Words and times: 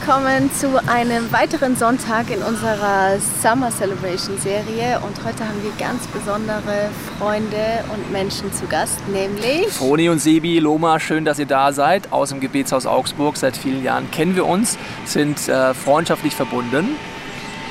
Willkommen 0.00 0.52
zu 0.52 0.82
einem 0.88 1.30
weiteren 1.30 1.76
Sonntag 1.76 2.28
in 2.28 2.42
unserer 2.42 3.16
Summer 3.40 3.70
Celebration 3.70 4.36
Serie 4.38 4.98
und 4.98 5.24
heute 5.24 5.46
haben 5.46 5.62
wir 5.62 5.70
ganz 5.78 6.08
besondere 6.08 6.90
Freunde 7.16 7.84
und 7.92 8.10
Menschen 8.10 8.52
zu 8.52 8.66
Gast, 8.66 8.98
nämlich 9.06 9.68
Froni 9.68 10.08
und 10.08 10.18
Sebi, 10.18 10.58
Loma, 10.58 10.98
schön, 10.98 11.24
dass 11.24 11.38
ihr 11.38 11.46
da 11.46 11.72
seid. 11.72 12.12
Aus 12.12 12.30
dem 12.30 12.40
Gebetshaus 12.40 12.86
Augsburg. 12.86 13.36
Seit 13.36 13.56
vielen 13.56 13.84
Jahren 13.84 14.10
kennen 14.10 14.34
wir 14.34 14.46
uns, 14.46 14.78
sind 15.04 15.48
äh, 15.48 15.74
freundschaftlich 15.74 16.34
verbunden. 16.34 16.96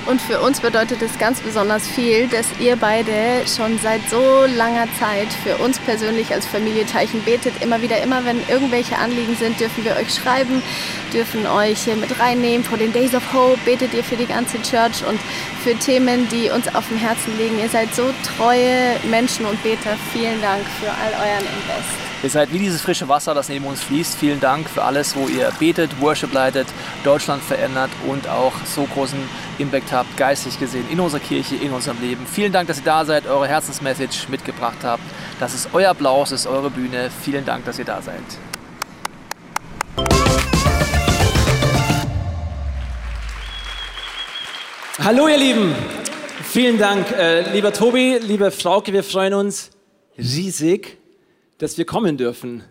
Und 0.06 0.22
für 0.22 0.42
uns 0.42 0.60
bedeutet 0.60 1.02
es 1.02 1.18
ganz 1.18 1.40
besonders 1.40 1.88
viel, 1.88 2.28
dass 2.28 2.46
ihr 2.60 2.76
beide 2.76 3.48
schon 3.48 3.80
seit 3.80 4.02
so 4.10 4.46
langer 4.56 4.88
Zeit 5.00 5.28
für 5.32 5.56
uns 5.64 5.80
persönlich 5.80 6.34
als 6.34 6.46
Familie 6.46 6.86
Teichen 6.86 7.24
betet. 7.24 7.54
Immer 7.62 7.82
wieder, 7.82 8.02
immer 8.02 8.26
wenn 8.26 8.38
irgendwelche 8.50 8.98
Anliegen 8.98 9.36
sind, 9.36 9.60
dürfen 9.60 9.86
wir 9.86 9.96
euch 9.96 10.14
schreiben, 10.14 10.62
dürfen 11.14 11.48
euch 11.48 11.88
mit 11.88 12.20
reinnehmen. 12.20 12.66
Vor 12.66 12.78
den 12.78 12.92
Days 12.92 13.16
of 13.16 13.34
Hope 13.34 13.60
betet 13.64 13.94
ihr 13.94 14.04
für 14.04 14.18
die 14.18 14.28
ganze 14.28 14.62
Church 14.62 15.06
und 15.08 15.20
für 15.64 15.76
Themen, 15.76 16.28
die 16.28 16.50
uns 16.50 16.74
auf 16.76 16.88
dem 16.90 16.98
Herzen 16.98 17.38
liegen. 17.38 17.60
Ihr 17.60 17.70
seid 17.70 17.96
so 17.96 18.14
treue 18.36 19.00
Menschen 19.10 19.46
und 19.46 19.62
Beter. 19.64 19.96
Vielen 20.12 20.42
Dank 20.42 20.66
für 20.82 20.90
all 20.90 21.14
euren 21.14 21.46
Invest. 21.46 22.03
Ihr 22.24 22.30
seid 22.30 22.54
wie 22.54 22.60
dieses 22.60 22.82
frische 22.82 23.10
Wasser, 23.10 23.34
das 23.34 23.50
neben 23.50 23.66
uns 23.66 23.84
fließt. 23.84 24.16
Vielen 24.16 24.40
Dank 24.40 24.70
für 24.70 24.82
alles, 24.82 25.14
wo 25.14 25.28
ihr 25.28 25.52
betet, 25.60 26.00
Worship 26.00 26.32
leitet, 26.32 26.68
Deutschland 27.04 27.44
verändert 27.44 27.90
und 28.08 28.30
auch 28.30 28.54
so 28.66 28.86
großen 28.86 29.20
Impact 29.58 29.92
habt, 29.92 30.16
geistig 30.16 30.58
gesehen, 30.58 30.86
in 30.90 31.02
unserer 31.02 31.20
Kirche, 31.20 31.58
in 31.58 31.74
unserem 31.74 32.00
Leben. 32.00 32.26
Vielen 32.26 32.54
Dank, 32.54 32.70
dass 32.70 32.78
ihr 32.78 32.86
da 32.86 33.04
seid, 33.04 33.28
eure 33.28 33.50
Herzensmessage 33.50 34.30
mitgebracht 34.30 34.78
habt. 34.84 35.04
Das 35.42 35.54
ist 35.54 35.72
euer 35.74 35.90
Applaus, 35.90 36.30
das 36.30 36.46
ist 36.46 36.48
eure 36.48 36.70
Bühne. 36.70 37.10
Vielen 37.26 37.44
Dank, 37.44 37.66
dass 37.66 37.78
ihr 37.78 37.84
da 37.84 38.02
seid. 38.02 38.24
Hallo 45.04 45.28
ihr 45.28 45.38
Lieben, 45.38 45.76
vielen 46.42 46.78
Dank, 46.78 47.12
äh, 47.12 47.52
lieber 47.52 47.74
Tobi, 47.74 48.20
liebe 48.22 48.50
Frauke, 48.52 48.94
wir 48.94 49.04
freuen 49.04 49.34
uns 49.34 49.72
riesig, 50.18 51.03
dass 51.58 51.78
wir 51.78 51.86
kommen 51.86 52.18
dürfen. 52.18 52.64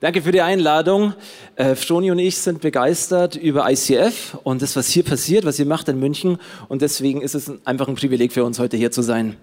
Danke 0.00 0.22
für 0.22 0.32
die 0.32 0.42
Einladung. 0.42 1.14
Äh, 1.56 1.76
Froni 1.76 2.10
und 2.10 2.18
ich 2.18 2.36
sind 2.36 2.60
begeistert 2.60 3.36
über 3.36 3.70
ICF 3.70 4.36
und 4.42 4.60
das, 4.60 4.76
was 4.76 4.88
hier 4.88 5.02
passiert, 5.02 5.46
was 5.46 5.58
ihr 5.58 5.66
macht 5.66 5.88
in 5.88 5.98
München. 5.98 6.38
Und 6.68 6.82
deswegen 6.82 7.22
ist 7.22 7.34
es 7.34 7.50
einfach 7.64 7.88
ein 7.88 7.94
Privileg 7.94 8.32
für 8.32 8.44
uns, 8.44 8.58
heute 8.58 8.76
hier 8.76 8.90
zu 8.90 9.02
sein. 9.02 9.36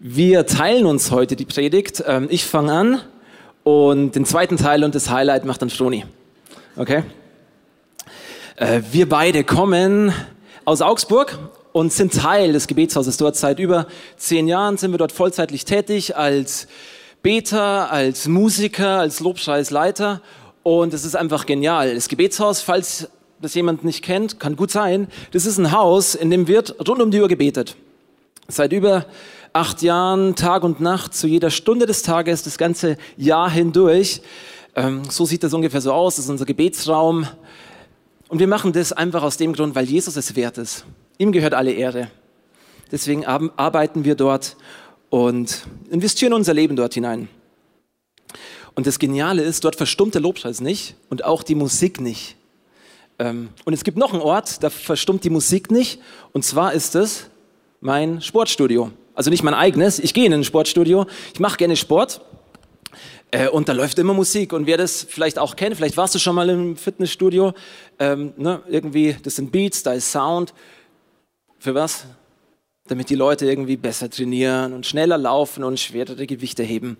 Wir 0.00 0.46
teilen 0.46 0.86
uns 0.86 1.10
heute 1.10 1.36
die 1.36 1.44
Predigt. 1.44 2.02
Ähm, 2.06 2.26
ich 2.30 2.44
fange 2.44 2.72
an 2.72 3.00
und 3.62 4.16
den 4.16 4.24
zweiten 4.24 4.56
Teil 4.56 4.82
und 4.82 4.94
das 4.94 5.10
Highlight 5.10 5.44
macht 5.44 5.62
dann 5.62 5.70
Froni. 5.70 6.04
Okay? 6.76 7.04
Äh, 8.56 8.80
wir 8.90 9.08
beide 9.08 9.44
kommen 9.44 10.12
aus 10.64 10.82
Augsburg 10.82 11.38
und 11.72 11.92
sind 11.92 12.14
Teil 12.14 12.52
des 12.52 12.66
Gebetshauses 12.66 13.16
dort. 13.16 13.36
Seit 13.36 13.58
über 13.58 13.86
zehn 14.16 14.48
Jahren 14.48 14.76
sind 14.76 14.90
wir 14.90 14.98
dort 14.98 15.12
vollzeitlich 15.12 15.64
tätig 15.64 16.16
als 16.16 16.66
Beter, 17.22 17.90
als 17.90 18.28
Musiker, 18.28 19.00
als 19.00 19.20
Lobpreisleiter 19.20 20.22
und 20.62 20.94
es 20.94 21.04
ist 21.04 21.16
einfach 21.16 21.44
genial. 21.44 21.94
Das 21.94 22.08
Gebetshaus, 22.08 22.62
falls 22.62 23.10
das 23.42 23.54
jemand 23.54 23.84
nicht 23.84 24.02
kennt, 24.02 24.40
kann 24.40 24.56
gut 24.56 24.70
sein, 24.70 25.08
das 25.32 25.44
ist 25.44 25.58
ein 25.58 25.72
Haus, 25.72 26.14
in 26.14 26.30
dem 26.30 26.48
wird 26.48 26.76
rund 26.88 27.02
um 27.02 27.10
die 27.10 27.20
Uhr 27.20 27.28
gebetet. 27.28 27.76
Seit 28.48 28.72
über 28.72 29.06
acht 29.52 29.82
Jahren, 29.82 30.34
Tag 30.34 30.62
und 30.62 30.80
Nacht, 30.80 31.14
zu 31.14 31.26
jeder 31.26 31.50
Stunde 31.50 31.86
des 31.86 32.02
Tages, 32.02 32.42
das 32.42 32.56
ganze 32.56 32.96
Jahr 33.16 33.50
hindurch. 33.50 34.22
Ähm, 34.74 35.02
so 35.08 35.24
sieht 35.26 35.42
das 35.42 35.52
ungefähr 35.52 35.80
so 35.80 35.92
aus, 35.92 36.16
das 36.16 36.24
ist 36.24 36.30
unser 36.30 36.46
Gebetsraum. 36.46 37.26
Und 38.28 38.38
wir 38.38 38.46
machen 38.46 38.72
das 38.72 38.92
einfach 38.92 39.22
aus 39.22 39.36
dem 39.36 39.52
Grund, 39.52 39.74
weil 39.74 39.84
Jesus 39.84 40.16
es 40.16 40.36
wert 40.36 40.56
ist. 40.56 40.84
Ihm 41.18 41.32
gehört 41.32 41.52
alle 41.52 41.72
Ehre. 41.72 42.10
Deswegen 42.92 43.24
arbeiten 43.26 44.04
wir 44.04 44.14
dort 44.14 44.56
und 45.10 45.66
investieren 45.90 46.32
unser 46.32 46.54
Leben 46.54 46.76
dort 46.76 46.94
hinein. 46.94 47.28
Und 48.74 48.86
das 48.86 48.98
Geniale 48.98 49.42
ist, 49.42 49.64
dort 49.64 49.76
verstummt 49.76 50.14
der 50.14 50.22
Lobpreis 50.22 50.60
nicht 50.60 50.94
und 51.10 51.24
auch 51.24 51.42
die 51.42 51.56
Musik 51.56 52.00
nicht. 52.00 52.36
Ähm, 53.18 53.50
und 53.64 53.72
es 53.74 53.84
gibt 53.84 53.98
noch 53.98 54.12
einen 54.12 54.22
Ort, 54.22 54.62
da 54.62 54.70
verstummt 54.70 55.24
die 55.24 55.30
Musik 55.30 55.70
nicht. 55.70 56.00
Und 56.32 56.44
zwar 56.44 56.72
ist 56.72 56.94
es 56.94 57.28
mein 57.80 58.22
Sportstudio. 58.22 58.90
Also 59.14 59.28
nicht 59.30 59.42
mein 59.42 59.54
eigenes. 59.54 59.98
Ich 59.98 60.14
gehe 60.14 60.24
in 60.24 60.32
ein 60.32 60.44
Sportstudio. 60.44 61.06
Ich 61.34 61.40
mache 61.40 61.58
gerne 61.58 61.76
Sport. 61.76 62.22
Äh, 63.32 63.48
und 63.48 63.68
da 63.68 63.72
läuft 63.72 63.98
immer 63.98 64.14
Musik. 64.14 64.52
Und 64.52 64.66
wer 64.66 64.78
das 64.78 65.06
vielleicht 65.08 65.38
auch 65.38 65.56
kennt, 65.56 65.76
vielleicht 65.76 65.96
warst 65.96 66.14
du 66.14 66.18
schon 66.18 66.34
mal 66.34 66.48
im 66.48 66.76
Fitnessstudio. 66.76 67.52
Ähm, 67.98 68.32
ne, 68.36 68.62
irgendwie, 68.68 69.16
das 69.22 69.36
sind 69.36 69.52
Beats, 69.52 69.82
da 69.82 69.92
ist 69.92 70.10
Sound. 70.10 70.54
Für 71.58 71.74
was? 71.74 72.06
Damit 72.90 73.08
die 73.08 73.14
Leute 73.14 73.46
irgendwie 73.46 73.76
besser 73.76 74.10
trainieren 74.10 74.72
und 74.72 74.84
schneller 74.84 75.16
laufen 75.16 75.64
und 75.64 75.78
schwerere 75.78 76.26
Gewichte 76.26 76.62
heben. 76.62 76.96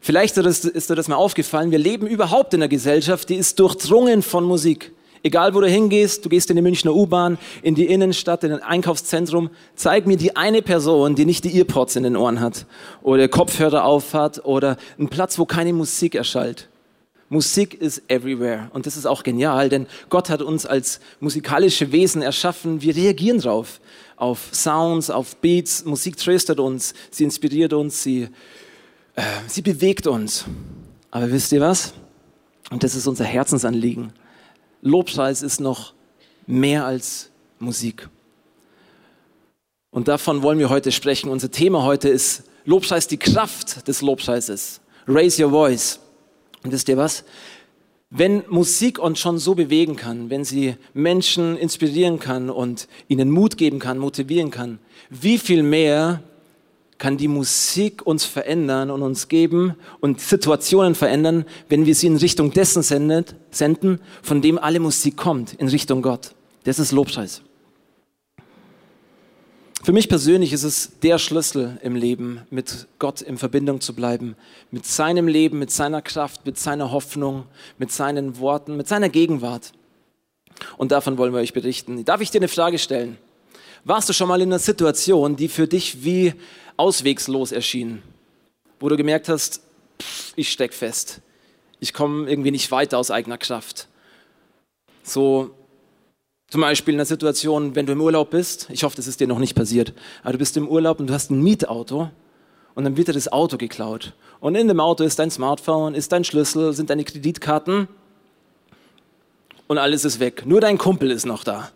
Vielleicht 0.00 0.36
ist 0.36 0.90
dir 0.90 0.94
das 0.94 1.08
mal 1.08 1.16
aufgefallen, 1.16 1.70
wir 1.70 1.78
leben 1.78 2.06
überhaupt 2.06 2.54
in 2.54 2.60
einer 2.60 2.68
Gesellschaft, 2.68 3.28
die 3.28 3.36
ist 3.36 3.58
durchdrungen 3.58 4.22
von 4.22 4.44
Musik. 4.44 4.92
Egal 5.22 5.54
wo 5.54 5.60
du 5.60 5.66
hingehst, 5.66 6.24
du 6.24 6.30
gehst 6.30 6.48
in 6.48 6.56
die 6.56 6.62
Münchner 6.62 6.94
U-Bahn, 6.94 7.36
in 7.60 7.74
die 7.74 7.84
Innenstadt, 7.84 8.42
in 8.42 8.52
ein 8.52 8.62
Einkaufszentrum, 8.62 9.50
zeig 9.74 10.06
mir 10.06 10.16
die 10.16 10.34
eine 10.34 10.62
Person, 10.62 11.14
die 11.14 11.26
nicht 11.26 11.44
die 11.44 11.58
Earpods 11.58 11.96
in 11.96 12.04
den 12.04 12.16
Ohren 12.16 12.40
hat 12.40 12.64
oder 13.02 13.28
Kopfhörer 13.28 13.84
auf 13.84 14.14
hat 14.14 14.44
oder 14.46 14.78
einen 14.98 15.08
Platz, 15.08 15.38
wo 15.38 15.44
keine 15.44 15.74
Musik 15.74 16.14
erschallt. 16.14 16.69
Musik 17.32 17.74
ist 17.74 18.02
everywhere 18.08 18.70
und 18.74 18.86
das 18.86 18.96
ist 18.96 19.06
auch 19.06 19.22
genial, 19.22 19.68
denn 19.68 19.86
Gott 20.08 20.28
hat 20.28 20.42
uns 20.42 20.66
als 20.66 21.00
musikalische 21.20 21.92
Wesen 21.92 22.22
erschaffen, 22.22 22.82
wir 22.82 22.94
reagieren 22.94 23.38
drauf 23.38 23.80
auf 24.16 24.50
Sounds, 24.52 25.10
auf 25.10 25.36
Beats. 25.36 25.84
Musik 25.84 26.16
tröstet 26.16 26.60
uns, 26.60 26.92
sie 27.10 27.24
inspiriert 27.24 27.72
uns, 27.72 28.02
sie, 28.02 28.28
äh, 29.14 29.22
sie 29.46 29.62
bewegt 29.62 30.06
uns. 30.06 30.44
Aber 31.10 31.30
wisst 31.30 31.52
ihr 31.52 31.60
was? 31.60 31.94
Und 32.70 32.82
das 32.82 32.94
ist 32.94 33.06
unser 33.06 33.24
Herzensanliegen. 33.24 34.12
Lobpreis 34.82 35.42
ist 35.42 35.60
noch 35.60 35.94
mehr 36.46 36.84
als 36.84 37.30
Musik. 37.58 38.08
Und 39.90 40.08
davon 40.08 40.42
wollen 40.42 40.58
wir 40.58 40.68
heute 40.68 40.92
sprechen. 40.92 41.30
Unser 41.30 41.50
Thema 41.50 41.84
heute 41.84 42.08
ist 42.08 42.42
Lobpreis, 42.64 43.06
die 43.06 43.16
Kraft 43.16 43.88
des 43.88 44.02
Lobpreises. 44.02 44.80
Raise 45.08 45.42
your 45.42 45.50
voice. 45.50 45.98
Und 46.62 46.72
wisst 46.72 46.88
ihr 46.88 46.96
was? 46.96 47.24
Wenn 48.10 48.42
Musik 48.48 48.98
uns 48.98 49.20
schon 49.20 49.38
so 49.38 49.54
bewegen 49.54 49.94
kann, 49.94 50.30
wenn 50.30 50.44
sie 50.44 50.74
Menschen 50.94 51.56
inspirieren 51.56 52.18
kann 52.18 52.50
und 52.50 52.88
ihnen 53.06 53.30
Mut 53.30 53.56
geben 53.56 53.78
kann, 53.78 53.98
motivieren 53.98 54.50
kann, 54.50 54.80
wie 55.10 55.38
viel 55.38 55.62
mehr 55.62 56.22
kann 56.98 57.16
die 57.16 57.28
Musik 57.28 58.06
uns 58.06 58.24
verändern 58.24 58.90
und 58.90 59.02
uns 59.02 59.28
geben 59.28 59.74
und 60.00 60.20
Situationen 60.20 60.94
verändern, 60.94 61.46
wenn 61.68 61.86
wir 61.86 61.94
sie 61.94 62.08
in 62.08 62.16
Richtung 62.16 62.52
dessen 62.52 62.82
sendet, 62.82 63.34
senden, 63.50 64.00
von 64.22 64.42
dem 64.42 64.58
alle 64.58 64.80
Musik 64.80 65.16
kommt, 65.16 65.54
in 65.54 65.68
Richtung 65.68 66.02
Gott. 66.02 66.34
Das 66.64 66.78
ist 66.78 66.92
Lobpreis. 66.92 67.42
Für 69.82 69.92
mich 69.92 70.10
persönlich 70.10 70.52
ist 70.52 70.62
es 70.62 70.98
der 71.00 71.18
Schlüssel 71.18 71.78
im 71.82 71.96
Leben, 71.96 72.42
mit 72.50 72.86
Gott 72.98 73.22
in 73.22 73.38
Verbindung 73.38 73.80
zu 73.80 73.94
bleiben, 73.94 74.36
mit 74.70 74.84
seinem 74.84 75.26
Leben, 75.26 75.58
mit 75.58 75.70
seiner 75.70 76.02
Kraft, 76.02 76.44
mit 76.44 76.58
seiner 76.58 76.90
Hoffnung, 76.92 77.46
mit 77.78 77.90
seinen 77.90 78.38
Worten, 78.38 78.76
mit 78.76 78.88
seiner 78.88 79.08
Gegenwart. 79.08 79.72
Und 80.76 80.92
davon 80.92 81.16
wollen 81.16 81.32
wir 81.32 81.40
euch 81.40 81.54
berichten. 81.54 82.04
Darf 82.04 82.20
ich 82.20 82.30
dir 82.30 82.40
eine 82.40 82.48
Frage 82.48 82.78
stellen? 82.78 83.16
Warst 83.84 84.06
du 84.10 84.12
schon 84.12 84.28
mal 84.28 84.42
in 84.42 84.50
einer 84.50 84.58
Situation, 84.58 85.36
die 85.36 85.48
für 85.48 85.66
dich 85.66 86.04
wie 86.04 86.34
auswegslos 86.76 87.50
erschien, 87.50 88.02
wo 88.80 88.90
du 88.90 88.98
gemerkt 88.98 89.30
hast, 89.30 89.62
pff, 89.98 90.34
ich 90.36 90.52
steck 90.52 90.74
fest, 90.74 91.22
ich 91.78 91.94
komme 91.94 92.28
irgendwie 92.28 92.50
nicht 92.50 92.70
weiter 92.70 92.98
aus 92.98 93.10
eigener 93.10 93.38
Kraft? 93.38 93.88
So 95.02 95.54
zum 96.50 96.60
Beispiel 96.60 96.94
in 96.94 96.98
der 96.98 97.06
Situation, 97.06 97.76
wenn 97.76 97.86
du 97.86 97.92
im 97.92 98.00
Urlaub 98.00 98.30
bist, 98.30 98.68
ich 98.70 98.82
hoffe, 98.82 98.96
das 98.96 99.06
ist 99.06 99.20
dir 99.20 99.28
noch 99.28 99.38
nicht 99.38 99.54
passiert, 99.54 99.94
aber 100.22 100.32
du 100.32 100.38
bist 100.38 100.56
im 100.56 100.68
Urlaub 100.68 101.00
und 101.00 101.06
du 101.06 101.14
hast 101.14 101.30
ein 101.30 101.42
Mietauto 101.42 102.10
und 102.74 102.84
dann 102.84 102.96
wird 102.96 103.08
dir 103.08 103.12
das 103.12 103.30
Auto 103.30 103.56
geklaut. 103.56 104.14
Und 104.40 104.56
in 104.56 104.68
dem 104.68 104.80
Auto 104.80 105.04
ist 105.04 105.18
dein 105.18 105.30
Smartphone, 105.30 105.94
ist 105.94 106.10
dein 106.12 106.24
Schlüssel, 106.24 106.72
sind 106.72 106.90
deine 106.90 107.04
Kreditkarten 107.04 107.88
und 109.68 109.78
alles 109.78 110.04
ist 110.04 110.18
weg. 110.18 110.42
Nur 110.44 110.60
dein 110.60 110.76
Kumpel 110.76 111.12
ist 111.12 111.24
noch 111.24 111.44
da. 111.44 111.70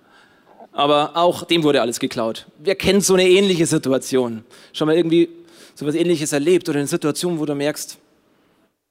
Aber 0.72 1.16
auch 1.16 1.44
dem 1.44 1.62
wurde 1.62 1.80
alles 1.80 2.00
geklaut. 2.00 2.46
Wer 2.58 2.74
kennt 2.74 3.04
so 3.04 3.14
eine 3.14 3.28
ähnliche 3.28 3.66
Situation? 3.66 4.44
Schon 4.72 4.86
mal 4.86 4.96
irgendwie 4.96 5.28
so 5.76 5.84
etwas 5.84 5.94
Ähnliches 5.94 6.32
erlebt 6.32 6.68
oder 6.68 6.78
eine 6.78 6.88
Situation, 6.88 7.38
wo 7.38 7.46
du 7.46 7.54
merkst, 7.54 7.96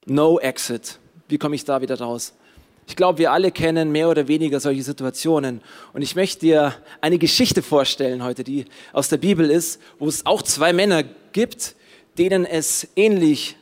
no 0.06 0.40
exit. 0.40 0.98
Wie 1.28 1.38
komme 1.38 1.56
ich 1.56 1.66
da 1.66 1.82
wieder 1.82 2.00
raus? 2.00 2.34
Ich 2.88 2.96
glaube, 2.96 3.20
wir 3.20 3.32
alle 3.32 3.52
kennen 3.52 3.92
mehr 3.92 4.10
oder 4.10 4.28
weniger 4.28 4.60
solche 4.60 4.84
Situationen. 4.84 5.62
Und 5.94 6.02
ich 6.02 6.16
möchte 6.16 6.42
dir 6.42 6.76
eine 7.02 7.18
Geschichte 7.18 7.62
vorstellen 7.62 8.24
heute, 8.24 8.44
die 8.44 8.66
aus 8.92 9.10
der 9.10 9.18
Bibel 9.18 9.50
ist, 9.50 9.82
wo 10.00 10.08
es 10.08 10.26
auch 10.26 10.42
zwei 10.42 10.74
Männer 10.74 11.04
gibt, 11.32 11.76
denen 12.18 12.46
es 12.46 12.88
ähnlich 12.96 13.56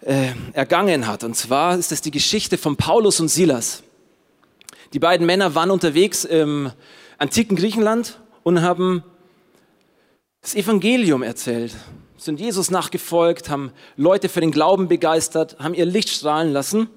äh, 0.00 0.32
ergangen 0.52 1.06
hat. 1.06 1.24
Und 1.24 1.34
zwar 1.34 1.78
ist 1.78 1.92
es 1.92 2.00
die 2.00 2.10
Geschichte 2.10 2.58
von 2.58 2.76
Paulus 2.76 3.20
und 3.20 3.28
Silas. 3.28 3.82
Die 4.92 4.98
beiden 4.98 5.26
Männer 5.26 5.54
waren 5.54 5.70
unterwegs 5.70 6.24
im 6.24 6.70
antiken 7.18 7.56
Griechenland 7.56 8.20
und 8.42 8.60
haben 8.62 9.02
das 10.42 10.54
Evangelium 10.54 11.22
erzählt, 11.22 11.74
sind 12.16 12.38
Jesus 12.38 12.70
nachgefolgt, 12.70 13.48
haben 13.48 13.72
Leute 13.96 14.28
für 14.28 14.40
den 14.40 14.50
Glauben 14.50 14.88
begeistert, 14.88 15.56
haben 15.58 15.74
ihr 15.74 15.86
Licht 15.86 16.10
strahlen 16.10 16.52
lassen. 16.52 16.88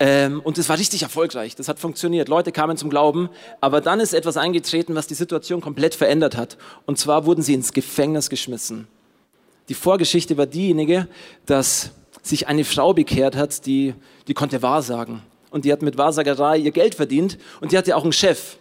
Ähm, 0.00 0.40
und 0.42 0.58
es 0.58 0.68
war 0.68 0.78
richtig 0.78 1.02
erfolgreich. 1.02 1.54
Das 1.54 1.68
hat 1.68 1.78
funktioniert. 1.78 2.28
Leute 2.28 2.52
kamen 2.52 2.76
zum 2.76 2.90
Glauben. 2.90 3.28
Aber 3.60 3.80
dann 3.80 4.00
ist 4.00 4.12
etwas 4.12 4.36
eingetreten, 4.36 4.94
was 4.94 5.06
die 5.06 5.14
Situation 5.14 5.60
komplett 5.60 5.94
verändert 5.94 6.36
hat. 6.36 6.56
Und 6.86 6.98
zwar 6.98 7.26
wurden 7.26 7.42
sie 7.42 7.54
ins 7.54 7.72
Gefängnis 7.72 8.28
geschmissen. 8.28 8.88
Die 9.68 9.74
Vorgeschichte 9.74 10.36
war 10.36 10.46
diejenige, 10.46 11.08
dass 11.46 11.92
sich 12.22 12.48
eine 12.48 12.64
Frau 12.64 12.92
bekehrt 12.92 13.36
hat, 13.36 13.66
die, 13.66 13.94
die 14.28 14.34
konnte 14.34 14.62
Wahrsagen. 14.62 15.22
Und 15.50 15.64
die 15.64 15.72
hat 15.72 15.82
mit 15.82 15.96
Wahrsagerei 15.96 16.58
ihr 16.58 16.72
Geld 16.72 16.96
verdient. 16.96 17.38
Und 17.60 17.72
die 17.72 17.78
hatte 17.78 17.96
auch 17.96 18.02
einen 18.02 18.12
Chef. 18.12 18.56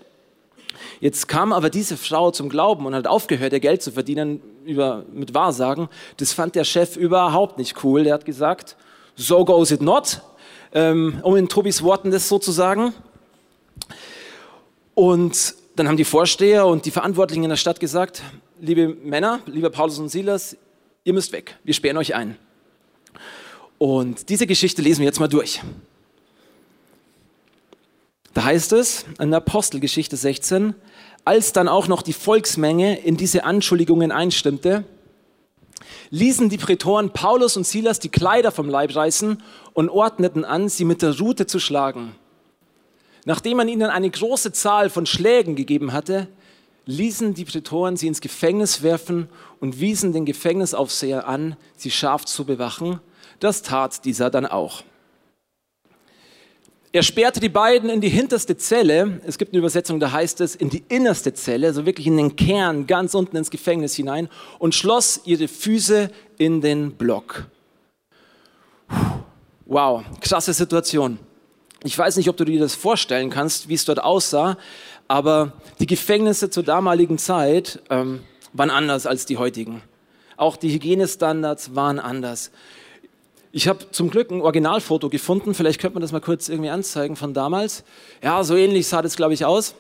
Jetzt 1.00 1.28
kam 1.28 1.52
aber 1.52 1.70
diese 1.70 1.98
Frau 1.98 2.32
zum 2.32 2.50
Glauben 2.50 2.86
und 2.86 2.94
hat 2.96 3.08
aufgehört, 3.08 3.54
ihr 3.54 3.60
Geld 3.60 3.82
zu 3.82 3.92
verdienen 3.92 4.42
über, 4.66 5.04
mit 5.12 5.34
Wahrsagen. 5.34 5.90
Das 6.18 6.32
fand 6.32 6.56
der 6.56 6.64
Chef 6.64 6.96
überhaupt 6.96 7.58
nicht 7.58 7.84
cool. 7.84 8.04
Der 8.04 8.14
hat 8.14 8.26
gesagt, 8.26 8.78
so 9.16 9.44
goes 9.44 9.72
it 9.72 9.82
not 9.82 10.22
ähm, 10.74 11.20
um 11.24 11.36
in 11.36 11.48
Tobis 11.48 11.84
Worten 11.84 12.12
das 12.12 12.28
so 12.28 12.40
zu 12.40 12.52
sagen. 12.52 12.94
Und 14.96 15.56
dann 15.76 15.88
haben 15.88 15.98
die 15.98 16.04
Vorsteher 16.04 16.68
und 16.68 16.86
die 16.86 16.92
Verantwortlichen 16.92 17.44
in 17.44 17.50
der 17.50 17.58
Stadt 17.58 17.80
gesagt, 17.80 18.22
liebe 18.60 18.88
Männer, 18.88 19.40
lieber 19.46 19.70
Paulus 19.70 20.00
und 20.00 20.10
Silas, 20.10 20.58
ihr 21.04 21.14
müsst 21.14 21.32
weg, 21.32 21.58
wir 21.64 21.74
sperren 21.74 21.98
euch 21.98 22.16
ein. 22.16 22.38
Und 23.78 24.30
diese 24.30 24.48
Geschichte 24.48 24.82
lesen 24.82 25.00
wir 25.00 25.06
jetzt 25.06 25.20
mal 25.20 25.28
durch. 25.28 25.62
Da 28.34 28.46
heißt 28.46 28.74
es 28.74 29.06
in 29.20 29.30
der 29.30 29.38
Apostelgeschichte 29.38 30.18
16, 30.18 30.74
als 31.26 31.54
dann 31.54 31.68
auch 31.68 31.88
noch 31.88 32.02
die 32.02 32.14
Volksmenge 32.14 33.00
in 33.00 33.18
diese 33.18 33.44
Anschuldigungen 33.44 34.12
einstimmte, 34.12 34.86
ließen 36.14 36.48
die 36.48 36.60
Prätoren 36.60 37.10
Paulus 37.10 37.58
und 37.58 37.66
Silas 37.66 38.00
die 38.00 38.10
Kleider 38.10 38.52
vom 38.52 38.70
Leib 38.70 38.96
reißen 38.96 39.42
und 39.74 39.90
ordneten 39.90 40.46
an, 40.46 40.70
sie 40.70 40.86
mit 40.86 41.02
der 41.02 41.18
Rute 41.18 41.48
zu 41.48 41.58
schlagen. 41.58 42.14
Nachdem 43.26 43.58
man 43.58 43.68
ihnen 43.68 43.90
eine 43.90 44.12
große 44.12 44.52
Zahl 44.52 44.92
von 44.92 45.08
Schlägen 45.08 45.56
gegeben 45.56 45.92
hatte, 45.92 46.28
ließen 46.86 47.34
die 47.34 47.46
Prätoren 47.46 47.98
sie 47.98 48.06
ins 48.06 48.22
Gefängnis 48.22 48.84
werfen 48.84 49.28
und 49.60 49.80
wiesen 49.80 50.14
den 50.14 50.26
Gefängnisaufseher 50.26 51.28
an, 51.28 51.56
sie 51.78 51.90
scharf 51.90 52.26
zu 52.26 52.46
bewachen. 52.46 53.00
Das 53.40 53.64
tat 53.64 54.06
dieser 54.06 54.30
dann 54.30 54.46
auch. 54.46 54.84
Er 56.96 57.02
sperrte 57.02 57.40
die 57.40 57.50
beiden 57.50 57.90
in 57.90 58.02
die 58.02 58.10
hinterste 58.10 58.56
Zelle. 58.56 59.20
Es 59.26 59.40
gibt 59.40 59.52
eine 59.52 59.58
Übersetzung, 59.58 60.00
da 60.00 60.12
heißt 60.12 60.42
es 60.42 60.54
in 60.54 60.70
die 60.70 60.84
innerste 60.90 61.34
Zelle, 61.34 61.66
also 61.66 61.88
wirklich 61.88 62.06
in 62.06 62.18
den 62.18 62.36
Kern, 62.36 62.86
ganz 62.86 63.16
unten 63.16 63.36
ins 63.36 63.50
Gefängnis 63.50 63.96
hinein 63.96 64.30
und 64.60 64.76
schloss 64.76 65.22
ihre 65.26 65.48
Füße 65.48 66.12
in 66.38 66.62
den 66.62 66.92
Block. 66.92 67.48
Wow, 69.66 70.04
krasse 70.22 70.54
Situation. 70.54 71.18
Ich 71.84 71.98
weiß 71.98 72.16
nicht, 72.16 72.30
ob 72.30 72.38
du 72.38 72.46
dir 72.46 72.60
das 72.60 72.76
vorstellen 72.76 73.32
kannst, 73.32 73.70
wie 73.70 73.74
es 73.74 73.86
dort 73.86 74.04
aussah, 74.04 74.60
aber 75.08 75.54
die 75.80 75.88
Gefängnisse 75.88 76.52
zur 76.52 76.62
damaligen 76.62 77.18
Zeit 77.18 77.82
ähm, 77.90 78.20
waren 78.54 78.70
anders 78.70 79.08
als 79.08 79.26
die 79.26 79.38
heutigen. 79.38 79.82
Auch 80.38 80.58
die 80.58 80.72
Hygienestandards 80.72 81.74
waren 81.74 81.98
anders. 81.98 82.52
Ich 83.56 83.68
habe 83.68 83.92
zum 83.92 84.10
Glück 84.10 84.32
ein 84.32 84.42
Originalfoto 84.42 85.10
gefunden. 85.10 85.54
Vielleicht 85.54 85.80
könnte 85.80 85.94
man 85.94 86.02
das 86.02 86.12
mal 86.12 86.20
kurz 86.20 86.50
irgendwie 86.50 86.72
anzeigen 86.72 87.16
von 87.16 87.36
damals. 87.36 87.84
Ja, 88.24 88.44
so 88.44 88.56
ähnlich 88.56 88.88
sah 88.88 89.04
das, 89.04 89.16
glaube 89.16 89.36
ich, 89.36 89.46
aus. 89.46 89.76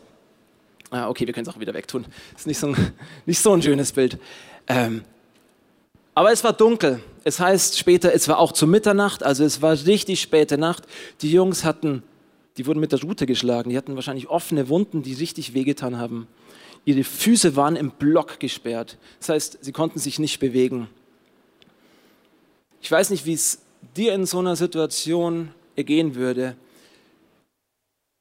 Ah, 0.91 1.09
okay, 1.09 1.25
wir 1.25 1.33
können 1.33 1.47
es 1.47 1.53
auch 1.53 1.59
wieder 1.59 1.73
wegtun. 1.73 2.05
Ist 2.37 2.45
nicht 2.45 2.59
so 2.59 2.67
ein, 2.67 2.93
nicht 3.25 3.39
so 3.39 3.51
ein 3.51 3.63
schönes 3.63 3.91
Bild. 3.91 4.19
Ähm, 4.67 5.01
aber 6.13 6.31
es 6.31 6.43
war 6.43 6.53
dunkel. 6.53 7.01
Es 7.23 7.39
heißt 7.39 7.79
später, 7.79 8.13
es 8.13 8.27
war 8.27 8.37
auch 8.37 8.51
zu 8.51 8.67
Mitternacht, 8.67 9.23
also 9.23 9.43
es 9.43 9.63
war 9.63 9.71
richtig 9.71 10.21
späte 10.21 10.59
Nacht. 10.59 10.83
Die 11.23 11.31
Jungs 11.31 11.63
hatten, 11.63 12.03
die 12.57 12.67
wurden 12.67 12.79
mit 12.79 12.91
der 12.91 13.01
Rute 13.01 13.25
geschlagen. 13.25 13.71
Die 13.71 13.77
hatten 13.77 13.95
wahrscheinlich 13.95 14.29
offene 14.29 14.69
Wunden, 14.69 15.01
die 15.01 15.13
richtig 15.13 15.55
wehgetan 15.55 15.97
haben. 15.97 16.27
Ihre 16.85 17.03
Füße 17.03 17.55
waren 17.55 17.75
im 17.75 17.89
Block 17.89 18.39
gesperrt. 18.39 18.99
Das 19.17 19.29
heißt, 19.29 19.57
sie 19.61 19.71
konnten 19.71 19.97
sich 19.97 20.19
nicht 20.19 20.39
bewegen. 20.39 20.89
Ich 22.83 22.91
weiß 22.91 23.09
nicht, 23.09 23.25
wie 23.25 23.33
es 23.33 23.62
dir 23.95 24.13
in 24.13 24.25
so 24.25 24.39
einer 24.39 24.55
Situation 24.55 25.51
ergehen 25.75 26.15
würde. 26.15 26.55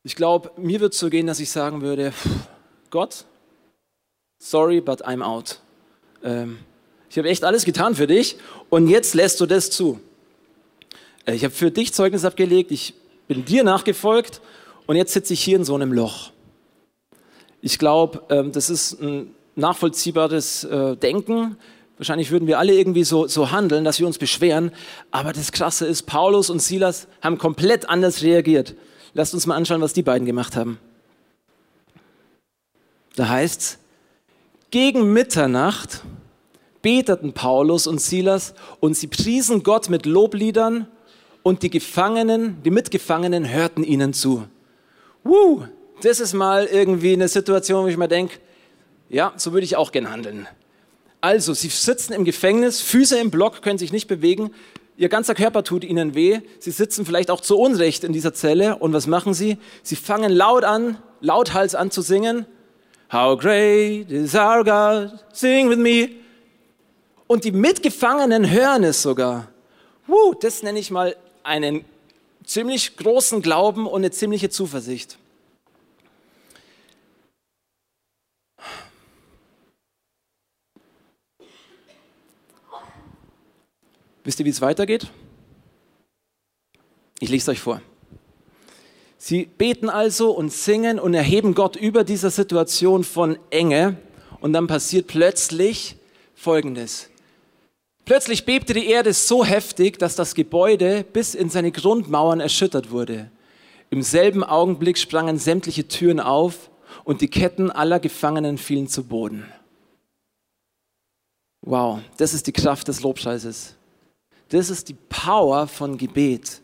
Ich 0.04 0.16
glaube, 0.16 0.50
mir 0.56 0.80
wird 0.80 0.94
es 0.94 0.98
so 0.98 1.10
gehen, 1.10 1.26
dass 1.26 1.40
ich 1.40 1.50
sagen 1.50 1.80
würde, 1.80 2.12
Gott, 2.90 3.24
sorry, 4.38 4.80
but 4.80 5.06
I'm 5.06 5.22
out. 5.22 5.60
Ähm, 6.24 6.58
ich 7.08 7.18
habe 7.18 7.28
echt 7.28 7.44
alles 7.44 7.64
getan 7.64 7.94
für 7.94 8.06
dich 8.06 8.36
und 8.70 8.88
jetzt 8.88 9.14
lässt 9.14 9.40
du 9.40 9.46
das 9.46 9.70
zu. 9.70 10.00
Äh, 11.24 11.34
ich 11.34 11.44
habe 11.44 11.54
für 11.54 11.70
dich 11.70 11.92
Zeugnis 11.92 12.24
abgelegt, 12.24 12.70
ich 12.70 12.94
bin 13.28 13.44
dir 13.44 13.64
nachgefolgt 13.64 14.40
und 14.86 14.96
jetzt 14.96 15.12
sitze 15.12 15.34
ich 15.34 15.42
hier 15.42 15.56
in 15.56 15.64
so 15.64 15.74
einem 15.74 15.92
Loch. 15.92 16.32
Ich 17.60 17.78
glaube, 17.78 18.22
ähm, 18.28 18.50
das 18.52 18.70
ist 18.70 19.00
ein 19.00 19.34
nachvollziehbares 19.54 20.64
äh, 20.64 20.96
Denken. 20.96 21.56
Wahrscheinlich 22.02 22.32
würden 22.32 22.48
wir 22.48 22.58
alle 22.58 22.74
irgendwie 22.74 23.04
so, 23.04 23.28
so 23.28 23.52
handeln, 23.52 23.84
dass 23.84 24.00
wir 24.00 24.08
uns 24.08 24.18
beschweren. 24.18 24.72
Aber 25.12 25.32
das 25.32 25.52
Krasse 25.52 25.86
ist, 25.86 26.02
Paulus 26.02 26.50
und 26.50 26.60
Silas 26.60 27.06
haben 27.20 27.38
komplett 27.38 27.88
anders 27.88 28.22
reagiert. 28.24 28.74
Lasst 29.14 29.34
uns 29.34 29.46
mal 29.46 29.54
anschauen, 29.54 29.80
was 29.80 29.92
die 29.92 30.02
beiden 30.02 30.26
gemacht 30.26 30.56
haben. 30.56 30.80
Da 33.14 33.28
heißt's, 33.28 33.78
gegen 34.72 35.12
Mitternacht 35.12 36.02
beteten 36.82 37.34
Paulus 37.34 37.86
und 37.86 38.00
Silas 38.00 38.54
und 38.80 38.96
sie 38.96 39.06
priesen 39.06 39.62
Gott 39.62 39.88
mit 39.88 40.04
Lobliedern 40.04 40.88
und 41.44 41.62
die 41.62 41.70
Gefangenen, 41.70 42.60
die 42.64 42.72
Mitgefangenen 42.72 43.48
hörten 43.48 43.84
ihnen 43.84 44.12
zu. 44.12 44.48
Woo, 45.22 45.66
das 46.02 46.18
ist 46.18 46.32
mal 46.32 46.66
irgendwie 46.66 47.12
eine 47.12 47.28
Situation, 47.28 47.84
wo 47.84 47.88
ich 47.88 47.96
mir 47.96 48.08
denke, 48.08 48.40
ja, 49.08 49.32
so 49.36 49.52
würde 49.52 49.66
ich 49.66 49.76
auch 49.76 49.92
gern 49.92 50.10
handeln. 50.10 50.48
Also, 51.22 51.54
sie 51.54 51.68
sitzen 51.68 52.12
im 52.14 52.24
Gefängnis, 52.24 52.80
Füße 52.80 53.16
im 53.16 53.30
Block, 53.30 53.62
können 53.62 53.78
sich 53.78 53.92
nicht 53.92 54.08
bewegen, 54.08 54.50
ihr 54.96 55.08
ganzer 55.08 55.36
Körper 55.36 55.62
tut 55.62 55.84
ihnen 55.84 56.16
weh, 56.16 56.40
sie 56.58 56.72
sitzen 56.72 57.06
vielleicht 57.06 57.30
auch 57.30 57.40
zu 57.40 57.56
Unrecht 57.56 58.02
in 58.02 58.12
dieser 58.12 58.34
Zelle 58.34 58.76
und 58.78 58.92
was 58.92 59.06
machen 59.06 59.32
sie? 59.32 59.56
Sie 59.84 59.94
fangen 59.94 60.32
laut 60.32 60.64
an, 60.64 60.98
lauthals 61.20 61.76
an 61.76 61.92
zu 61.92 62.02
singen. 62.02 62.44
How 63.12 63.38
great 63.38 64.10
is 64.10 64.34
our 64.34 64.64
God, 64.64 65.12
sing 65.32 65.70
with 65.70 65.78
me. 65.78 66.10
Und 67.28 67.44
die 67.44 67.52
Mitgefangenen 67.52 68.50
hören 68.50 68.82
es 68.82 69.00
sogar. 69.00 69.46
Woo, 70.08 70.34
das 70.34 70.64
nenne 70.64 70.80
ich 70.80 70.90
mal 70.90 71.14
einen 71.44 71.84
ziemlich 72.44 72.96
großen 72.96 73.42
Glauben 73.42 73.86
und 73.86 74.00
eine 74.00 74.10
ziemliche 74.10 74.50
Zuversicht. 74.50 75.18
Wisst 84.24 84.38
ihr, 84.40 84.46
wie 84.46 84.50
es 84.50 84.60
weitergeht? 84.60 85.10
Ich 87.18 87.28
lese 87.28 87.50
es 87.50 87.56
euch 87.56 87.60
vor. 87.60 87.82
Sie 89.16 89.44
beten 89.44 89.88
also 89.88 90.32
und 90.32 90.52
singen 90.52 90.98
und 90.98 91.14
erheben 91.14 91.54
Gott 91.54 91.76
über 91.76 92.02
dieser 92.02 92.30
Situation 92.30 93.04
von 93.04 93.38
Enge 93.50 93.96
und 94.40 94.52
dann 94.52 94.66
passiert 94.66 95.06
plötzlich 95.06 95.96
Folgendes. 96.34 97.08
Plötzlich 98.04 98.44
bebte 98.44 98.74
die 98.74 98.88
Erde 98.88 99.12
so 99.12 99.44
heftig, 99.44 99.98
dass 100.00 100.16
das 100.16 100.34
Gebäude 100.34 101.04
bis 101.04 101.36
in 101.36 101.50
seine 101.50 101.70
Grundmauern 101.70 102.40
erschüttert 102.40 102.90
wurde. 102.90 103.30
Im 103.90 104.02
selben 104.02 104.42
Augenblick 104.42 104.98
sprangen 104.98 105.38
sämtliche 105.38 105.86
Türen 105.86 106.18
auf 106.18 106.70
und 107.04 107.20
die 107.20 107.28
Ketten 107.28 107.70
aller 107.70 108.00
Gefangenen 108.00 108.58
fielen 108.58 108.88
zu 108.88 109.04
Boden. 109.04 109.44
Wow, 111.60 112.00
das 112.16 112.34
ist 112.34 112.48
die 112.48 112.52
Kraft 112.52 112.88
des 112.88 113.02
Lobpreises. 113.02 113.76
Das 114.52 114.68
ist 114.68 114.90
die 114.90 114.96
Power 115.08 115.66
von 115.66 115.96
Gebet. 115.96 116.60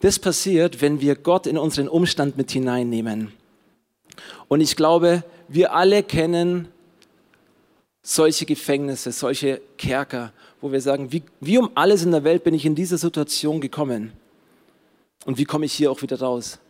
Das 0.00 0.18
passiert, 0.18 0.80
wenn 0.80 1.02
wir 1.02 1.14
Gott 1.14 1.46
in 1.46 1.58
unseren 1.58 1.88
Umstand 1.88 2.38
mit 2.38 2.50
hineinnehmen. 2.50 3.34
Und 4.48 4.62
ich 4.62 4.76
glaube, 4.76 5.22
wir 5.46 5.74
alle 5.74 6.02
kennen 6.02 6.68
solche 8.02 8.46
Gefängnisse, 8.46 9.12
solche 9.12 9.60
Kerker, 9.76 10.32
wo 10.62 10.72
wir 10.72 10.80
sagen, 10.80 11.12
wie, 11.12 11.22
wie 11.40 11.58
um 11.58 11.70
alles 11.74 12.02
in 12.02 12.12
der 12.12 12.24
Welt 12.24 12.44
bin 12.44 12.54
ich 12.54 12.64
in 12.64 12.74
diese 12.74 12.96
Situation 12.96 13.60
gekommen? 13.60 14.12
Und 15.26 15.36
wie 15.36 15.44
komme 15.44 15.66
ich 15.66 15.74
hier 15.74 15.90
auch 15.90 16.00
wieder 16.00 16.18
raus? 16.18 16.60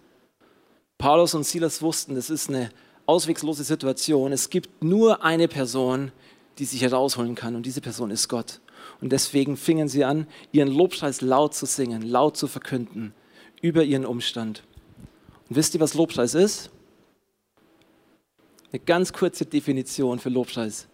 Paulus 0.99 1.35
und 1.35 1.47
Silas 1.47 1.83
wussten, 1.83 2.17
das 2.17 2.31
ist 2.31 2.49
eine 2.49 2.71
auswegslose 3.07 3.63
Situation. 3.63 4.33
Es 4.33 4.51
gibt 4.51 4.83
nur 4.83 5.23
eine 5.25 5.47
Person, 5.47 6.11
die 6.59 6.65
sich 6.65 6.83
herausholen 6.83 7.37
kann 7.37 7.55
und 7.55 7.65
diese 7.65 7.81
Person 7.81 8.11
ist 8.11 8.27
Gott. 8.27 8.61
Und 9.01 9.13
deswegen 9.13 9.57
fingen 9.57 9.89
sie 9.89 10.05
an, 10.05 10.27
ihren 10.53 10.69
Lobpreis 10.69 11.21
laut 11.21 11.55
zu 11.55 11.67
singen, 11.67 12.03
laut 12.03 12.37
zu 12.37 12.47
verkünden 12.47 13.15
über 13.63 13.85
ihren 13.85 14.05
Umstand. 14.05 14.63
Und 15.49 15.57
wisst 15.57 15.75
ihr, 15.75 15.81
was 15.81 15.95
Lobpreis 15.95 16.35
ist? 16.35 16.71
Eine 18.73 18.81
ganz 18.81 19.13
kurze 19.13 19.47
Definition 19.47 20.19
für 20.19 20.29
Lobpreis 20.29 20.87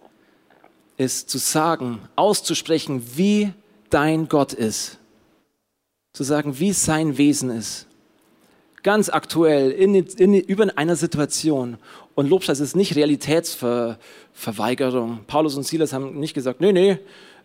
ist 0.96 1.28
zu 1.28 1.38
sagen, 1.38 2.00
auszusprechen, 2.16 3.02
wie 3.16 3.52
dein 3.90 4.28
Gott 4.28 4.54
ist. 4.54 4.98
Zu 6.12 6.24
sagen, 6.24 6.58
wie 6.58 6.72
sein 6.72 7.18
Wesen 7.18 7.50
ist. 7.50 7.86
Ganz 8.82 9.10
aktuell, 9.10 9.70
in, 9.72 9.94
in, 9.94 10.32
über 10.34 10.66
einer 10.76 10.96
Situation. 10.96 11.76
Und 12.14 12.30
Lobpreis 12.30 12.60
ist 12.60 12.76
nicht 12.76 12.96
Realitätsverweigerung. 12.96 15.24
Paulus 15.26 15.54
und 15.56 15.64
Silas 15.64 15.92
haben 15.92 16.18
nicht 16.18 16.32
gesagt, 16.32 16.62
nee, 16.62 16.72
nee, 16.72 16.98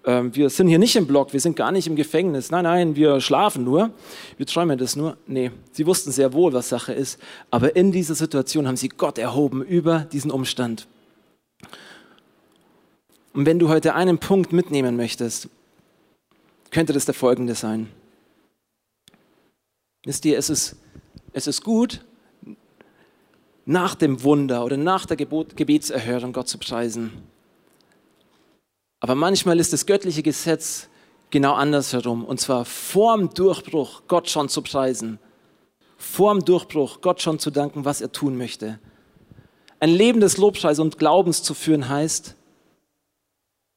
ähm, 0.05 0.35
wir 0.35 0.49
sind 0.49 0.67
hier 0.67 0.79
nicht 0.79 0.95
im 0.95 1.05
Block, 1.05 1.33
wir 1.33 1.39
sind 1.39 1.55
gar 1.55 1.71
nicht 1.71 1.87
im 1.87 1.95
Gefängnis. 1.95 2.49
Nein, 2.49 2.63
nein, 2.63 2.95
wir 2.95 3.21
schlafen 3.21 3.63
nur, 3.63 3.91
wir 4.37 4.45
träumen 4.45 4.77
das 4.77 4.95
nur. 4.95 5.17
Nee, 5.27 5.51
sie 5.71 5.85
wussten 5.85 6.11
sehr 6.11 6.33
wohl, 6.33 6.53
was 6.53 6.69
Sache 6.69 6.93
ist. 6.93 7.19
Aber 7.51 7.75
in 7.75 7.91
dieser 7.91 8.15
Situation 8.15 8.67
haben 8.67 8.77
sie 8.77 8.89
Gott 8.89 9.17
erhoben 9.17 9.61
über 9.61 9.99
diesen 9.99 10.31
Umstand. 10.31 10.87
Und 13.33 13.45
wenn 13.45 13.59
du 13.59 13.69
heute 13.69 13.93
einen 13.93 14.17
Punkt 14.17 14.51
mitnehmen 14.51 14.95
möchtest, 14.95 15.49
könnte 16.71 16.93
das 16.93 17.05
der 17.05 17.13
folgende 17.13 17.55
sein. 17.55 17.87
Wisst 20.03 20.25
ihr, 20.25 20.37
es 20.37 20.49
ist, 20.49 20.75
es 21.31 21.45
ist 21.45 21.63
gut, 21.63 22.03
nach 23.65 23.93
dem 23.93 24.23
Wunder 24.23 24.65
oder 24.65 24.77
nach 24.77 25.05
der 25.05 25.17
Gebetserhörung 25.17 26.33
Gott 26.33 26.47
zu 26.47 26.57
preisen. 26.57 27.11
Aber 29.01 29.15
manchmal 29.15 29.59
ist 29.59 29.73
das 29.73 29.85
göttliche 29.85 30.23
Gesetz 30.23 30.87
genau 31.31 31.53
andersherum. 31.53 32.23
Und 32.23 32.39
zwar 32.39 32.63
vorm 32.63 33.33
Durchbruch 33.33 34.03
Gott 34.07 34.29
schon 34.29 34.47
zu 34.47 34.61
preisen. 34.61 35.19
Vorm 35.97 36.45
Durchbruch 36.45 37.01
Gott 37.01 37.21
schon 37.21 37.39
zu 37.39 37.51
danken, 37.51 37.83
was 37.83 37.99
er 37.99 38.11
tun 38.11 38.37
möchte. 38.37 38.79
Ein 39.79 39.89
Leben 39.89 40.21
des 40.21 40.37
Lobpreis 40.37 40.77
und 40.77 40.99
Glaubens 40.99 41.41
zu 41.41 41.55
führen 41.55 41.89
heißt, 41.89 42.35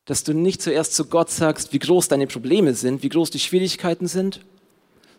dass 0.05 0.23
du 0.23 0.35
nicht 0.35 0.61
zuerst 0.61 0.95
zu 0.95 1.07
Gott 1.07 1.31
sagst, 1.31 1.73
wie 1.73 1.79
groß 1.79 2.09
deine 2.09 2.27
Probleme 2.27 2.75
sind, 2.75 3.03
wie 3.03 3.09
groß 3.09 3.31
die 3.31 3.39
Schwierigkeiten 3.39 4.07
sind, 4.07 4.41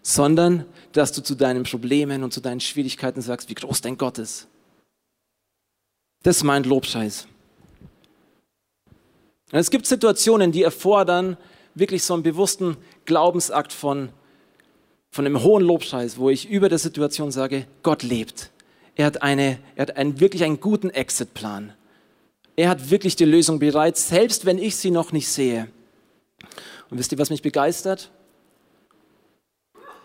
sondern 0.03 0.65
dass 0.91 1.11
du 1.11 1.23
zu 1.23 1.33
deinen 1.33 1.63
Problemen 1.63 2.23
und 2.23 2.31
zu 2.31 2.41
deinen 2.41 2.59
Schwierigkeiten 2.59 3.21
sagst, 3.21 3.49
wie 3.49 3.55
groß 3.55 3.81
dein 3.81 3.97
Gott 3.97 4.19
ist. 4.19 4.47
Das 6.21 6.43
meint 6.43 6.67
Lobpreis. 6.67 7.27
Und 9.51 9.59
es 9.59 9.69
gibt 9.69 9.85
Situationen, 9.85 10.51
die 10.51 10.63
erfordern 10.63 11.37
wirklich 11.75 12.03
so 12.03 12.13
einen 12.13 12.23
bewussten 12.23 12.77
Glaubensakt 13.05 13.73
von, 13.73 14.09
von 15.11 15.25
einem 15.25 15.43
hohen 15.43 15.63
Lobpreis, 15.63 16.17
wo 16.17 16.29
ich 16.29 16.49
über 16.49 16.69
der 16.69 16.79
Situation 16.79 17.31
sage, 17.31 17.67
Gott 17.83 18.03
lebt. 18.03 18.51
Er 18.95 19.05
hat, 19.05 19.21
eine, 19.21 19.59
er 19.75 19.83
hat 19.83 19.97
einen, 19.97 20.19
wirklich 20.19 20.43
einen 20.43 20.59
guten 20.59 20.89
Exit-Plan. 20.89 21.73
Er 22.55 22.69
hat 22.69 22.89
wirklich 22.89 23.17
die 23.17 23.25
Lösung 23.25 23.59
bereit, 23.59 23.97
selbst 23.97 24.45
wenn 24.45 24.57
ich 24.57 24.77
sie 24.77 24.91
noch 24.91 25.11
nicht 25.11 25.27
sehe. 25.27 25.67
Und 26.89 26.97
wisst 26.97 27.11
ihr, 27.11 27.17
was 27.17 27.29
mich 27.29 27.41
begeistert? 27.41 28.09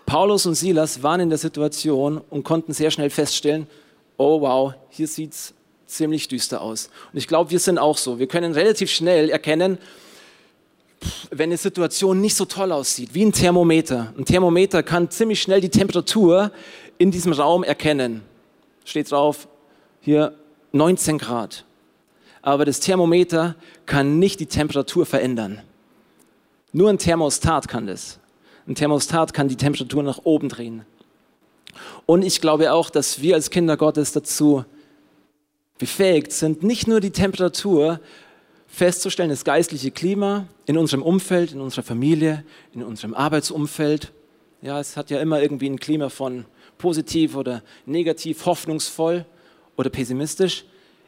Paulus 0.07 0.45
und 0.47 0.57
Silas 0.57 1.05
waren 1.05 1.21
in 1.21 1.29
der 1.29 1.39
Situation 1.39 2.19
und 2.19 2.43
konnten 2.43 2.73
sehr 2.73 2.91
schnell 2.91 3.11
feststellen, 3.11 3.69
oh 4.17 4.41
wow, 4.41 4.75
hier 4.89 5.07
sieht 5.07 5.33
es 5.33 5.55
ziemlich 5.91 6.29
düster 6.29 6.61
aus. 6.61 6.91
Und 7.13 7.19
ich 7.19 7.29
glaube, 7.29 7.51
wir 7.51 7.59
sind 7.59 7.79
auch 7.79 7.99
so. 7.99 8.19
Wir 8.19 8.27
können 8.27 8.53
relativ 8.53 8.91
schnell 8.91 9.31
erkennen, 9.31 9.79
wenn 11.31 11.51
eine 11.51 11.57
Situation 11.57 12.21
nicht 12.21 12.37
so 12.37 12.45
toll 12.45 12.73
aussieht, 12.73 13.15
wie 13.15 13.25
ein 13.25 13.33
Thermometer. 13.33 14.13
Ein 14.17 14.25
Thermometer 14.25 14.83
kann 14.83 15.11
ziemlich 15.11 15.41
schnell 15.41 15.61
die 15.61 15.71
Temperatur 15.71 16.53
in 16.99 17.11
diesem 17.11 17.33
Raum 17.33 17.65
erkennen. 17.65 18.23
Steht 18.85 19.11
drauf, 19.11 19.49
hier 20.01 20.35
19 20.73 21.19
Grad 21.19 21.65
aber 22.43 22.65
das 22.65 22.81
Thermometer 22.81 23.55
kann 23.87 24.19
nicht 24.19 24.41
die 24.41 24.47
Temperatur 24.47 25.07
verändern. 25.07 25.61
Nur 26.73 26.89
ein 26.89 26.99
Thermostat 26.99 27.69
kann 27.69 27.87
das. 27.87 28.19
Ein 28.67 28.75
Thermostat 28.75 29.35
kann 29.35 29.49
die 29.49 29.57
Temperatur 29.57 30.03
nach 30.03 30.21
oben 30.25 30.49
drehen. 30.49 30.85
Und 32.07 32.23
ich 32.23 32.41
glaube 32.41 32.73
auch, 32.73 32.91
dass 32.91 33.21
wir 33.21 33.35
als 33.35 33.51
Kinder 33.51 33.77
Gottes 33.77 34.13
dazu 34.13 34.65
befähigt 35.81 36.31
sind, 36.31 36.63
nicht 36.63 36.87
nur 36.87 37.01
die 37.01 37.11
Temperatur 37.11 37.99
festzustellen, 38.69 39.31
das 39.31 39.45
geistliche 39.45 39.91
Klima 39.91 40.47
in 40.67 40.79
unserem 40.79 41.03
Umfeld, 41.03 41.53
in 41.53 41.61
unserer 41.61 41.83
Familie, 41.83 42.45
in 42.73 42.85
unserem 42.85 43.15
Arbeitsumfeld. 43.15 44.13
Ja, 44.63 44.79
es 44.79 44.97
hat 44.97 45.11
ja 45.11 45.21
immer 45.21 45.43
irgendwie 45.43 45.69
ein 45.69 45.81
Klima 45.81 46.11
von 46.11 46.45
positiv 46.79 47.35
oder 47.35 47.63
negativ, 47.87 48.45
hoffnungsvoll 48.47 49.25
oder 49.77 49.91
pessimistisch. 49.91 50.65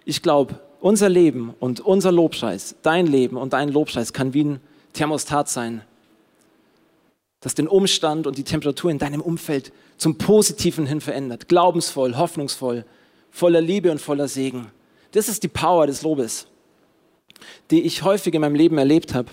Ich 0.06 0.22
glaube, 0.22 0.58
unser 0.80 1.10
Leben 1.10 1.54
und 1.60 1.80
unser 1.80 2.10
Lobpreis, 2.10 2.74
dein 2.82 3.06
Leben 3.06 3.36
und 3.36 3.52
dein 3.52 3.68
Lobpreis 3.68 4.12
kann 4.14 4.32
wie 4.32 4.44
ein 4.44 4.60
Thermostat 4.94 5.50
sein, 5.50 5.82
das 7.40 7.54
den 7.54 7.68
Umstand 7.68 8.26
und 8.26 8.38
die 8.38 8.44
Temperatur 8.44 8.90
in 8.90 8.98
deinem 8.98 9.20
Umfeld 9.20 9.70
zum 9.98 10.16
Positiven 10.16 10.86
hin 10.86 11.02
verändert. 11.02 11.48
Glaubensvoll, 11.48 12.16
hoffnungsvoll, 12.16 12.86
voller 13.32 13.60
Liebe 13.60 13.90
und 13.90 14.00
voller 14.00 14.28
Segen. 14.28 14.68
Das 15.10 15.28
ist 15.28 15.42
die 15.42 15.48
Power 15.48 15.88
des 15.88 16.02
Lobes, 16.02 16.46
die 17.72 17.82
ich 17.82 18.04
häufig 18.04 18.32
in 18.34 18.42
meinem 18.42 18.54
Leben 18.54 18.78
erlebt 18.78 19.14
habe. 19.14 19.30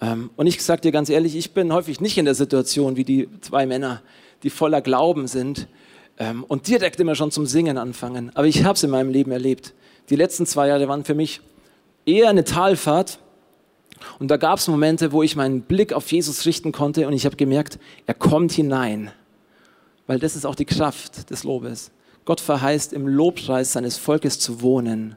Ähm, 0.00 0.30
und 0.36 0.46
ich 0.46 0.62
sage 0.62 0.82
dir 0.82 0.92
ganz 0.92 1.08
ehrlich, 1.08 1.34
ich 1.34 1.52
bin 1.52 1.72
häufig 1.72 2.00
nicht 2.00 2.16
in 2.18 2.26
der 2.26 2.34
Situation 2.34 2.96
wie 2.96 3.04
die 3.04 3.28
zwei 3.40 3.66
Männer, 3.66 4.02
die 4.42 4.50
voller 4.50 4.82
Glauben 4.82 5.26
sind 5.26 5.66
ähm, 6.18 6.44
und 6.44 6.68
direkt 6.68 7.00
immer 7.00 7.14
schon 7.14 7.30
zum 7.30 7.46
Singen 7.46 7.78
anfangen. 7.78 8.30
Aber 8.34 8.46
ich 8.46 8.62
habe 8.64 8.74
es 8.74 8.82
in 8.84 8.90
meinem 8.90 9.10
Leben 9.10 9.32
erlebt. 9.32 9.74
Die 10.10 10.16
letzten 10.16 10.46
zwei 10.46 10.68
Jahre 10.68 10.86
waren 10.86 11.04
für 11.04 11.14
mich 11.14 11.40
eher 12.04 12.28
eine 12.28 12.44
Talfahrt. 12.44 13.18
Und 14.18 14.30
da 14.30 14.36
gab 14.36 14.58
es 14.58 14.68
Momente, 14.68 15.10
wo 15.10 15.22
ich 15.22 15.36
meinen 15.36 15.62
Blick 15.62 15.94
auf 15.94 16.12
Jesus 16.12 16.44
richten 16.44 16.70
konnte 16.70 17.06
und 17.06 17.14
ich 17.14 17.24
habe 17.24 17.36
gemerkt, 17.36 17.78
er 18.04 18.12
kommt 18.12 18.52
hinein. 18.52 19.10
Weil 20.06 20.18
das 20.18 20.36
ist 20.36 20.44
auch 20.44 20.54
die 20.54 20.66
Kraft 20.66 21.30
des 21.30 21.44
Lobes. 21.44 21.90
Gott 22.26 22.40
verheißt, 22.40 22.92
im 22.92 23.08
Lobpreis 23.08 23.72
seines 23.72 23.96
Volkes 23.96 24.38
zu 24.38 24.60
wohnen. 24.60 25.16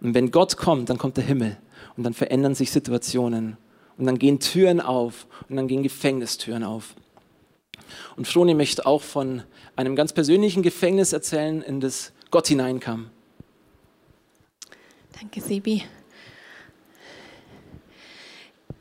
Und 0.00 0.14
wenn 0.14 0.30
Gott 0.30 0.56
kommt, 0.56 0.88
dann 0.90 0.98
kommt 0.98 1.16
der 1.16 1.24
Himmel 1.24 1.56
und 1.96 2.04
dann 2.04 2.14
verändern 2.14 2.54
sich 2.54 2.70
Situationen 2.70 3.56
und 3.96 4.06
dann 4.06 4.18
gehen 4.18 4.38
Türen 4.38 4.80
auf 4.80 5.26
und 5.48 5.56
dann 5.56 5.66
gehen 5.66 5.82
Gefängnistüren 5.82 6.62
auf. 6.62 6.94
Und 8.16 8.28
Froni 8.28 8.54
möchte 8.54 8.86
auch 8.86 9.02
von 9.02 9.42
einem 9.74 9.96
ganz 9.96 10.12
persönlichen 10.12 10.62
Gefängnis 10.62 11.12
erzählen, 11.12 11.62
in 11.62 11.80
das 11.80 12.12
Gott 12.30 12.46
hineinkam. 12.46 13.10
Danke, 15.18 15.40
Sebi. 15.40 15.82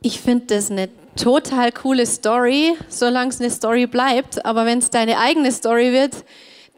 Ich 0.01 0.21
finde 0.21 0.45
das 0.47 0.69
eine 0.69 0.89
total 1.15 1.71
coole 1.71 2.05
Story, 2.05 2.75
solange 2.89 3.29
es 3.29 3.39
eine 3.39 3.49
Story 3.49 3.87
bleibt. 3.87 4.45
Aber 4.45 4.65
wenn 4.65 4.79
es 4.79 4.89
deine 4.89 5.17
eigene 5.17 5.51
Story 5.51 5.91
wird, 5.91 6.23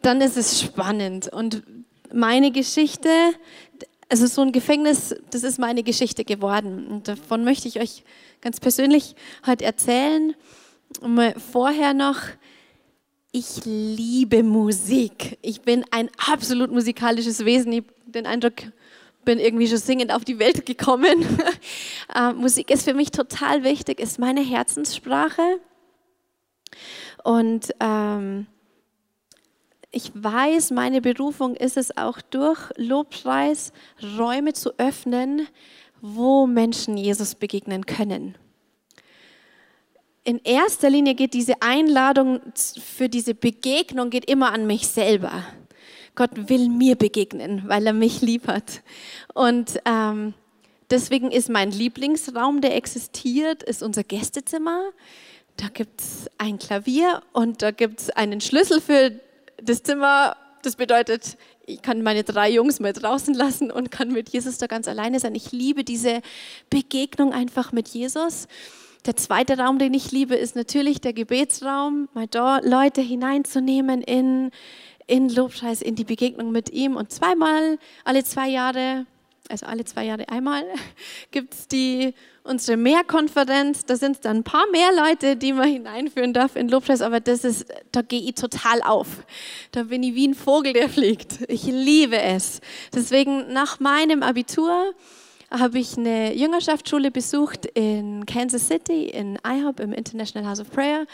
dann 0.01 0.21
ist 0.21 0.37
es 0.37 0.61
spannend. 0.61 1.31
Und 1.31 1.63
meine 2.13 2.51
Geschichte, 2.51 3.09
also 4.09 4.25
so 4.27 4.41
ein 4.41 4.51
Gefängnis, 4.51 5.15
das 5.31 5.43
ist 5.43 5.59
meine 5.59 5.83
Geschichte 5.83 6.23
geworden. 6.25 6.87
Und 6.87 7.07
davon 7.07 7.43
möchte 7.43 7.67
ich 7.67 7.79
euch 7.79 8.03
ganz 8.41 8.59
persönlich 8.59 9.15
heute 9.45 9.65
erzählen. 9.65 10.35
vorher 11.51 11.93
noch, 11.93 12.17
ich 13.31 13.63
liebe 13.63 14.41
Musik. 14.41 15.37
Ich 15.41 15.61
bin 15.61 15.85
ein 15.91 16.09
absolut 16.17 16.71
musikalisches 16.71 17.45
Wesen. 17.45 17.71
Ich 17.73 17.79
habe 17.79 17.93
den 18.11 18.25
Eindruck, 18.25 18.55
bin 19.23 19.37
irgendwie 19.37 19.67
schon 19.67 19.77
singend 19.77 20.11
auf 20.11 20.25
die 20.25 20.39
Welt 20.39 20.65
gekommen. 20.65 21.27
äh, 22.15 22.33
Musik 22.33 22.71
ist 22.71 22.85
für 22.85 22.95
mich 22.95 23.11
total 23.11 23.63
wichtig, 23.63 23.99
ist 23.99 24.17
meine 24.17 24.41
Herzenssprache. 24.41 25.59
Und 27.23 27.69
ähm, 27.79 28.47
ich 29.91 30.11
weiß, 30.13 30.71
meine 30.71 31.01
Berufung 31.01 31.55
ist 31.55 31.77
es 31.77 31.95
auch 31.97 32.21
durch 32.21 32.59
Lobpreis 32.75 33.73
Räume 34.17 34.53
zu 34.53 34.77
öffnen, 34.77 35.47
wo 36.01 36.45
Menschen 36.45 36.95
Jesus 36.97 37.35
begegnen 37.35 37.85
können. 37.85 38.37
in 40.23 40.39
erster 40.43 40.89
Linie 40.89 41.15
geht 41.15 41.33
diese 41.33 41.61
Einladung 41.61 42.41
für 42.77 43.09
diese 43.09 43.33
Begegnung 43.33 44.11
geht 44.11 44.29
immer 44.29 44.53
an 44.53 44.67
mich 44.67 44.87
selber. 44.87 45.43
Gott 46.13 46.49
will 46.49 46.69
mir 46.69 46.95
begegnen, 46.95 47.63
weil 47.67 47.87
er 47.87 47.93
mich 47.93 48.21
lieb 48.21 48.47
hat. 48.47 48.83
Und 49.33 49.79
ähm, 49.85 50.33
deswegen 50.91 51.31
ist 51.31 51.49
mein 51.49 51.71
Lieblingsraum, 51.71 52.61
der 52.61 52.75
existiert, 52.75 53.63
ist 53.63 53.81
unser 53.81 54.03
Gästezimmer. 54.03 54.91
Da 55.57 55.67
gibt 55.69 56.01
es 56.01 56.29
ein 56.37 56.59
Klavier 56.59 57.21
und 57.33 57.61
da 57.61 57.71
gibt 57.71 58.01
es 58.01 58.09
einen 58.09 58.41
Schlüssel 58.41 58.81
für 58.81 59.19
das 59.63 59.83
Zimmer. 59.83 60.35
Das 60.61 60.75
bedeutet, 60.75 61.37
ich 61.65 61.81
kann 61.81 62.01
meine 62.01 62.23
drei 62.23 62.51
Jungs 62.51 62.79
mal 62.81 62.91
draußen 62.91 63.33
lassen 63.33 63.71
und 63.71 63.91
kann 63.91 64.11
mit 64.11 64.29
Jesus 64.29 64.57
da 64.57 64.67
ganz 64.67 64.87
alleine 64.89 65.19
sein. 65.19 65.33
Ich 65.35 65.51
liebe 65.53 65.83
diese 65.85 66.21
Begegnung 66.69 67.31
einfach 67.31 67.71
mit 67.71 67.87
Jesus. 67.87 68.47
Der 69.05 69.15
zweite 69.15 69.57
Raum, 69.57 69.79
den 69.79 69.93
ich 69.93 70.11
liebe, 70.11 70.35
ist 70.35 70.57
natürlich 70.57 70.99
der 70.99 71.13
Gebetsraum, 71.13 72.09
mal 72.13 72.27
da 72.27 72.59
Leute 72.59 72.99
hineinzunehmen 72.99 74.01
in, 74.01 74.51
in 75.07 75.29
Lobpreis, 75.29 75.81
in 75.81 75.95
die 75.95 76.03
Begegnung 76.03 76.51
mit 76.51 76.71
ihm. 76.71 76.97
Und 76.97 77.11
zweimal, 77.11 77.77
alle 78.03 78.25
zwei 78.25 78.49
Jahre, 78.49 79.05
also 79.49 79.65
alle 79.65 79.83
zwei 79.83 80.05
Jahre 80.05 80.29
einmal, 80.29 80.63
gibt 81.31 81.53
es 81.53 81.67
die 81.67 82.13
unsere 82.43 82.77
Mehrkonferenz. 82.77 83.85
Da 83.85 83.95
sind 83.95 84.23
dann 84.25 84.37
ein 84.37 84.43
paar 84.43 84.65
mehr 84.71 84.91
Leute, 84.95 85.35
die 85.35 85.53
man 85.53 85.69
hineinführen 85.69 86.33
darf 86.33 86.55
in 86.55 86.69
Lobpreis, 86.69 87.01
aber 87.01 87.19
das 87.19 87.43
ist, 87.43 87.65
da 87.91 88.01
gehe 88.01 88.21
ich 88.21 88.35
total 88.35 88.81
auf. 88.81 89.07
Da 89.71 89.83
bin 89.83 90.03
ich 90.03 90.15
wie 90.15 90.27
ein 90.27 90.35
Vogel, 90.35 90.73
der 90.73 90.89
fliegt. 90.89 91.39
Ich 91.47 91.63
liebe 91.63 92.19
es. 92.19 92.61
Deswegen 92.93 93.51
nach 93.53 93.79
meinem 93.79 94.23
Abitur 94.23 94.93
habe 95.51 95.79
ich 95.79 95.97
eine 95.97 96.33
Jüngerschaftsschule 96.33 97.11
besucht 97.11 97.65
in 97.65 98.25
Kansas 98.25 98.67
City, 98.67 99.05
in 99.05 99.37
IHOP, 99.45 99.79
im 99.79 99.93
International 99.93 100.49
House 100.49 100.59
of 100.59 100.69
Prayer. 100.69 101.05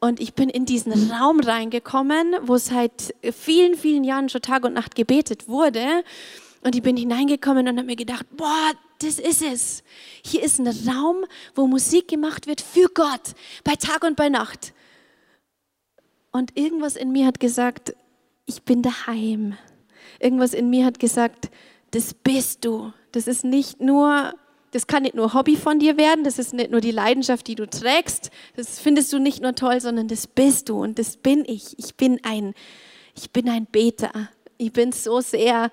Und 0.00 0.20
ich 0.20 0.34
bin 0.34 0.48
in 0.48 0.64
diesen 0.64 1.10
Raum 1.10 1.40
reingekommen, 1.40 2.34
wo 2.42 2.56
seit 2.56 3.14
vielen, 3.32 3.74
vielen 3.74 4.04
Jahren 4.04 4.28
schon 4.28 4.42
Tag 4.42 4.64
und 4.64 4.74
Nacht 4.74 4.94
gebetet 4.94 5.48
wurde. 5.48 6.04
Und 6.62 6.74
ich 6.74 6.82
bin 6.82 6.96
hineingekommen 6.96 7.68
und 7.68 7.76
habe 7.76 7.86
mir 7.86 7.96
gedacht, 7.96 8.26
boah, 8.36 8.72
das 9.00 9.18
ist 9.18 9.42
es. 9.42 9.82
Hier 10.24 10.42
ist 10.42 10.58
ein 10.58 10.66
Raum, 10.66 11.24
wo 11.54 11.66
Musik 11.66 12.08
gemacht 12.08 12.46
wird 12.46 12.60
für 12.60 12.88
Gott, 12.92 13.34
bei 13.64 13.76
Tag 13.76 14.02
und 14.02 14.16
bei 14.16 14.28
Nacht. 14.28 14.72
Und 16.32 16.56
irgendwas 16.56 16.96
in 16.96 17.12
mir 17.12 17.26
hat 17.26 17.40
gesagt, 17.40 17.94
ich 18.46 18.62
bin 18.62 18.82
daheim. 18.82 19.56
Irgendwas 20.20 20.52
in 20.52 20.70
mir 20.70 20.84
hat 20.84 20.98
gesagt, 20.98 21.50
das 21.92 22.12
bist 22.14 22.64
du. 22.64 22.92
Das 23.12 23.26
ist 23.26 23.44
nicht 23.44 23.80
nur, 23.80 24.34
das 24.72 24.86
kann 24.86 25.04
nicht 25.04 25.14
nur 25.14 25.32
Hobby 25.32 25.56
von 25.56 25.78
dir 25.78 25.96
werden, 25.96 26.24
das 26.24 26.38
ist 26.38 26.52
nicht 26.52 26.70
nur 26.70 26.80
die 26.80 26.90
Leidenschaft, 26.90 27.46
die 27.46 27.54
du 27.54 27.66
trägst, 27.66 28.30
das 28.56 28.80
findest 28.80 29.12
du 29.12 29.18
nicht 29.18 29.40
nur 29.40 29.54
toll, 29.54 29.80
sondern 29.80 30.08
das 30.08 30.26
bist 30.26 30.68
du 30.68 30.82
und 30.82 30.98
das 30.98 31.16
bin 31.16 31.44
ich. 31.46 31.78
Ich 31.78 31.94
bin 31.94 32.20
ein, 32.24 32.54
ich 33.14 33.30
bin 33.30 33.48
ein 33.48 33.66
Beter. 33.66 34.28
Ich 34.58 34.72
bin 34.72 34.92
so 34.92 35.20
sehr 35.20 35.70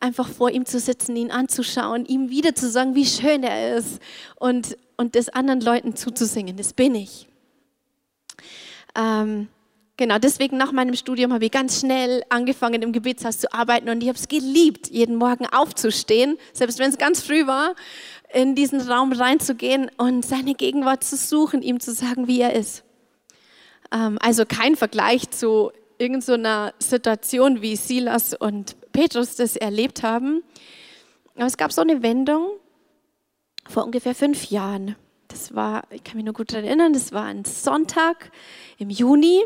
einfach 0.00 0.28
vor 0.28 0.50
ihm 0.50 0.66
zu 0.66 0.80
sitzen, 0.80 1.14
ihn 1.16 1.30
anzuschauen, 1.30 2.06
ihm 2.06 2.30
wieder 2.30 2.54
zu 2.54 2.70
sagen, 2.70 2.94
wie 2.94 3.06
schön 3.06 3.42
er 3.42 3.76
ist 3.76 4.00
und, 4.36 4.76
und 4.96 5.14
das 5.14 5.28
anderen 5.28 5.60
Leuten 5.60 5.94
zuzusingen. 5.94 6.56
Das 6.56 6.72
bin 6.72 6.94
ich. 6.94 7.28
Ähm, 8.96 9.48
Genau, 10.00 10.18
deswegen 10.18 10.56
nach 10.56 10.72
meinem 10.72 10.94
Studium 10.94 11.34
habe 11.34 11.44
ich 11.44 11.50
ganz 11.50 11.80
schnell 11.80 12.22
angefangen, 12.30 12.80
im 12.80 12.90
Gebetshaus 12.90 13.38
zu 13.38 13.52
arbeiten 13.52 13.90
und 13.90 14.02
ich 14.02 14.08
habe 14.08 14.16
es 14.16 14.28
geliebt, 14.28 14.88
jeden 14.88 15.16
Morgen 15.16 15.44
aufzustehen, 15.44 16.38
selbst 16.54 16.78
wenn 16.78 16.88
es 16.88 16.96
ganz 16.96 17.20
früh 17.20 17.46
war, 17.46 17.74
in 18.32 18.54
diesen 18.54 18.80
Raum 18.80 19.12
reinzugehen 19.12 19.90
und 19.98 20.24
seine 20.24 20.54
Gegenwart 20.54 21.04
zu 21.04 21.18
suchen, 21.18 21.60
ihm 21.60 21.80
zu 21.80 21.92
sagen, 21.92 22.28
wie 22.28 22.40
er 22.40 22.54
ist. 22.54 22.82
Ähm, 23.92 24.16
also 24.22 24.46
kein 24.46 24.74
Vergleich 24.74 25.28
zu 25.32 25.70
irgendeiner 26.00 26.72
so 26.78 26.88
Situation, 26.88 27.62
wie 27.62 27.76
Silas 27.76 28.34
und 28.34 28.76
Petrus 28.92 29.36
das 29.36 29.56
erlebt 29.56 30.02
haben. 30.02 30.42
Aber 31.36 31.46
es 31.46 31.56
gab 31.56 31.72
so 31.72 31.80
eine 31.80 32.02
Wendung 32.02 32.50
vor 33.68 33.84
ungefähr 33.84 34.14
fünf 34.14 34.50
Jahren. 34.50 34.96
Das 35.28 35.54
war, 35.54 35.84
ich 35.90 36.02
kann 36.02 36.16
mich 36.16 36.24
nur 36.24 36.34
gut 36.34 36.52
daran 36.52 36.64
erinnern, 36.64 36.92
das 36.92 37.12
war 37.12 37.24
ein 37.24 37.44
Sonntag 37.44 38.32
im 38.78 38.90
Juni 38.90 39.44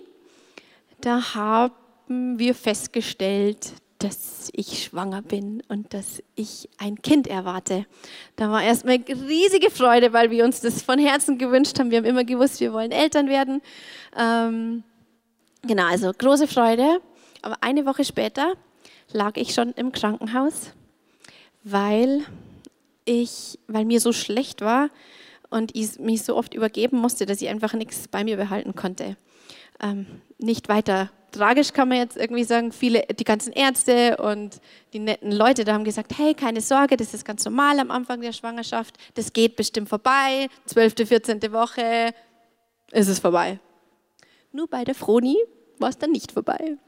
da 1.05 1.35
haben 1.35 2.38
wir 2.38 2.55
festgestellt, 2.55 3.75
dass 3.99 4.49
ich 4.53 4.85
schwanger 4.85 5.23
bin 5.23 5.62
und 5.69 5.93
dass 5.93 6.23
ich 6.35 6.69
ein 6.79 7.01
Kind 7.03 7.27
erwarte. 7.27 7.87
Da 8.37 8.51
war 8.51 8.62
erstmal 8.62 8.97
riesige 8.97 9.71
Freude, 9.71 10.12
weil 10.12 10.31
wir 10.31 10.45
uns 10.45 10.61
das 10.61 10.83
von 10.83 10.99
Herzen 10.99 11.37
gewünscht 11.37 11.79
haben. 11.79 11.90
Wir 11.90 11.99
haben 11.99 12.05
immer 12.07 12.25
gewusst, 12.25 12.61
wir 12.61 12.73
wollen 12.73 12.90
Eltern 12.90 13.29
werden. 13.29 13.61
Ähm, 14.17 14.83
genau, 15.66 15.87
also 15.87 16.12
große 16.12 16.46
Freude. 16.46 17.00
Aber 17.42 17.59
eine 17.61 17.87
Woche 17.87 18.05
später 18.05 18.55
lag 19.12 19.37
ich 19.37 19.55
schon 19.55 19.72
im 19.72 19.92
Krankenhaus, 19.92 20.72
weil 21.62 22.24
ich, 23.05 23.59
weil 23.66 23.85
mir 23.85 24.00
so 24.00 24.12
schlecht 24.12 24.61
war 24.61 24.88
und 25.50 25.77
ich 25.77 25.98
mich 25.98 26.22
so 26.22 26.37
oft 26.37 26.55
übergeben 26.55 26.98
musste, 26.98 27.27
dass 27.27 27.42
ich 27.42 27.48
einfach 27.48 27.74
nichts 27.74 28.09
bei 28.09 28.24
mir 28.24 28.37
behalten 28.37 28.74
konnte 28.74 29.16
ähm, 29.83 30.07
nicht 30.38 30.68
weiter 30.68 31.11
tragisch, 31.33 31.72
kann 31.72 31.88
man 31.88 31.98
jetzt 31.98 32.16
irgendwie 32.16 32.44
sagen. 32.44 32.72
Viele, 32.72 33.03
die 33.18 33.24
ganzen 33.24 33.53
Ärzte 33.53 34.16
und 34.18 34.61
die 34.92 35.00
netten 35.00 35.33
Leute 35.33 35.64
da 35.64 35.74
haben 35.74 35.85
gesagt, 35.85 36.12
hey, 36.16 36.35
keine 36.35 36.61
Sorge, 36.61 36.96
das 36.96 37.12
ist 37.12 37.24
ganz 37.24 37.44
normal 37.44 37.79
am 37.81 37.90
Anfang 37.90 38.20
der 38.20 38.33
Schwangerschaft, 38.33 38.96
das 39.14 39.33
geht 39.33 39.57
bestimmt 39.57 39.88
vorbei, 39.88 40.48
12., 40.66 41.09
14. 41.09 41.53
Woche 41.53 42.14
ist 42.92 43.09
es 43.09 43.18
vorbei. 43.18 43.59
Nur 44.55 44.69
bei 44.69 44.85
der 44.85 44.95
Froni 44.95 45.37
war 45.81 45.88
es 45.88 45.99
dann 45.99 46.12
nicht 46.12 46.31
vorbei. 46.31 46.79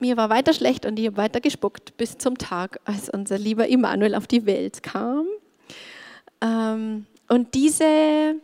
Mir 0.00 0.16
war 0.16 0.28
weiter 0.28 0.52
schlecht 0.52 0.84
und 0.86 0.98
ich 0.98 1.06
habe 1.06 1.16
weiter 1.16 1.40
gespuckt 1.40 1.96
bis 1.96 2.18
zum 2.18 2.36
Tag, 2.36 2.80
als 2.84 3.08
unser 3.08 3.38
lieber 3.38 3.68
Immanuel 3.68 4.16
auf 4.16 4.26
die 4.26 4.44
Welt 4.44 4.82
kam. 4.82 5.28
Ähm, 6.40 7.06
und 7.28 7.54
diese 7.54 8.34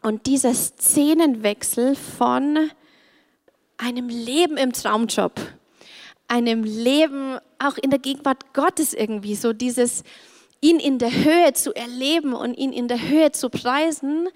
und 0.00 0.24
dieser 0.24 0.54
Szenenwechsel 0.54 1.96
von 1.96 2.70
einem 3.76 4.08
Leben 4.08 4.56
im 4.56 4.72
Traumjob, 4.72 5.38
einem 6.28 6.64
Leben 6.64 7.36
auch 7.58 7.76
in 7.76 7.90
der 7.90 7.98
Gegenwart 7.98 8.54
Gottes 8.54 8.94
irgendwie, 8.94 9.34
so 9.34 9.52
dieses 9.52 10.02
ihn 10.62 10.80
in 10.80 10.98
der 10.98 11.12
Höhe 11.12 11.52
zu 11.52 11.74
erleben 11.74 12.32
und 12.32 12.54
ihn 12.54 12.72
in 12.72 12.88
der 12.88 13.06
Höhe 13.06 13.32
zu 13.32 13.50
preisen, 13.50 14.28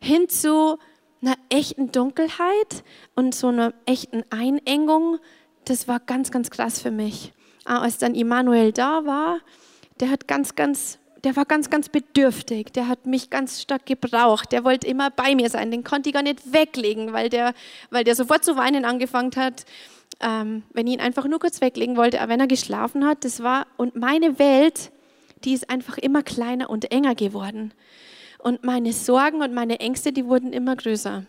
hin 0.00 0.28
zu 0.28 0.78
einer 1.22 1.36
echten 1.48 1.92
Dunkelheit 1.92 2.84
und 3.14 3.34
so 3.34 3.48
einer 3.48 3.74
echten 3.86 4.24
Einengung, 4.30 5.18
das 5.64 5.88
war 5.88 6.00
ganz, 6.00 6.30
ganz 6.30 6.50
krass 6.50 6.80
für 6.80 6.90
mich. 6.90 7.32
Als 7.64 7.98
dann 7.98 8.14
Immanuel 8.14 8.72
da 8.72 9.04
war, 9.04 9.40
der 10.00 10.10
hat 10.10 10.26
ganz, 10.26 10.54
ganz 10.54 10.98
der 11.24 11.36
war 11.36 11.44
ganz, 11.44 11.70
ganz 11.70 11.88
bedürftig. 11.88 12.72
Der 12.72 12.88
hat 12.88 13.06
mich 13.06 13.30
ganz 13.30 13.60
stark 13.60 13.86
gebraucht. 13.86 14.52
Der 14.52 14.64
wollte 14.64 14.86
immer 14.86 15.10
bei 15.10 15.34
mir 15.34 15.50
sein. 15.50 15.70
Den 15.70 15.84
konnte 15.84 16.08
ich 16.08 16.14
gar 16.14 16.22
nicht 16.22 16.52
weglegen, 16.52 17.12
weil 17.12 17.28
der, 17.28 17.52
weil 17.90 18.04
der 18.04 18.14
sofort 18.14 18.44
zu 18.44 18.56
weinen 18.56 18.84
angefangen 18.84 19.32
hat, 19.36 19.64
ähm, 20.20 20.62
wenn 20.72 20.86
ich 20.86 20.94
ihn 20.94 21.00
einfach 21.00 21.26
nur 21.26 21.38
kurz 21.38 21.60
weglegen 21.60 21.96
wollte. 21.96 22.20
Aber 22.20 22.32
wenn 22.32 22.40
er 22.40 22.46
geschlafen 22.46 23.06
hat, 23.06 23.24
das 23.24 23.42
war, 23.42 23.66
und 23.76 23.96
meine 23.96 24.38
Welt, 24.38 24.92
die 25.44 25.52
ist 25.52 25.68
einfach 25.70 25.98
immer 25.98 26.22
kleiner 26.22 26.70
und 26.70 26.90
enger 26.90 27.14
geworden. 27.14 27.72
Und 28.42 28.64
meine 28.64 28.92
Sorgen 28.92 29.42
und 29.42 29.52
meine 29.52 29.80
Ängste, 29.80 30.12
die 30.12 30.26
wurden 30.26 30.52
immer 30.52 30.76
größer 30.76 31.24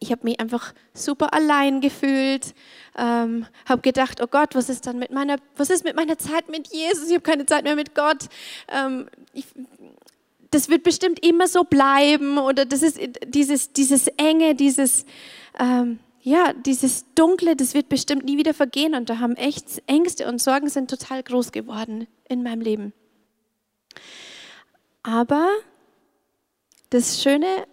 ich 0.00 0.10
habe 0.10 0.24
mich 0.24 0.40
einfach 0.40 0.74
super 0.94 1.32
allein 1.34 1.80
gefühlt, 1.80 2.54
ähm, 2.96 3.46
habe 3.66 3.82
gedacht, 3.82 4.20
oh 4.22 4.26
Gott, 4.26 4.54
was 4.54 4.70
ist 4.70 4.86
dann 4.86 4.98
mit 4.98 5.12
meiner, 5.12 5.36
was 5.56 5.68
ist 5.68 5.84
mit 5.84 5.94
meiner 5.94 6.18
Zeit 6.18 6.48
mit 6.48 6.68
Jesus? 6.68 7.08
Ich 7.08 7.14
habe 7.14 7.22
keine 7.22 7.46
Zeit 7.46 7.64
mehr 7.64 7.76
mit 7.76 7.94
Gott. 7.94 8.28
Ähm, 8.68 9.08
ich, 9.34 9.44
das 10.50 10.70
wird 10.70 10.82
bestimmt 10.82 11.24
immer 11.24 11.46
so 11.46 11.64
bleiben 11.64 12.38
oder 12.38 12.64
das 12.64 12.82
ist 12.82 12.98
dieses, 13.26 13.72
dieses 13.72 14.08
Enge, 14.08 14.54
dieses, 14.54 15.04
ähm, 15.58 16.00
ja, 16.22 16.54
dieses 16.54 17.04
Dunkle, 17.14 17.54
das 17.54 17.74
wird 17.74 17.88
bestimmt 17.90 18.24
nie 18.24 18.38
wieder 18.38 18.54
vergehen 18.54 18.94
und 18.94 19.10
da 19.10 19.18
haben 19.18 19.36
echt 19.36 19.82
Ängste 19.86 20.26
und 20.26 20.40
Sorgen 20.40 20.70
sind 20.70 20.90
total 20.90 21.22
groß 21.22 21.52
geworden 21.52 22.08
in 22.28 22.42
meinem 22.42 22.62
Leben. 22.62 22.92
Aber 25.02 25.48
das 26.90 27.22
Schöne 27.22 27.66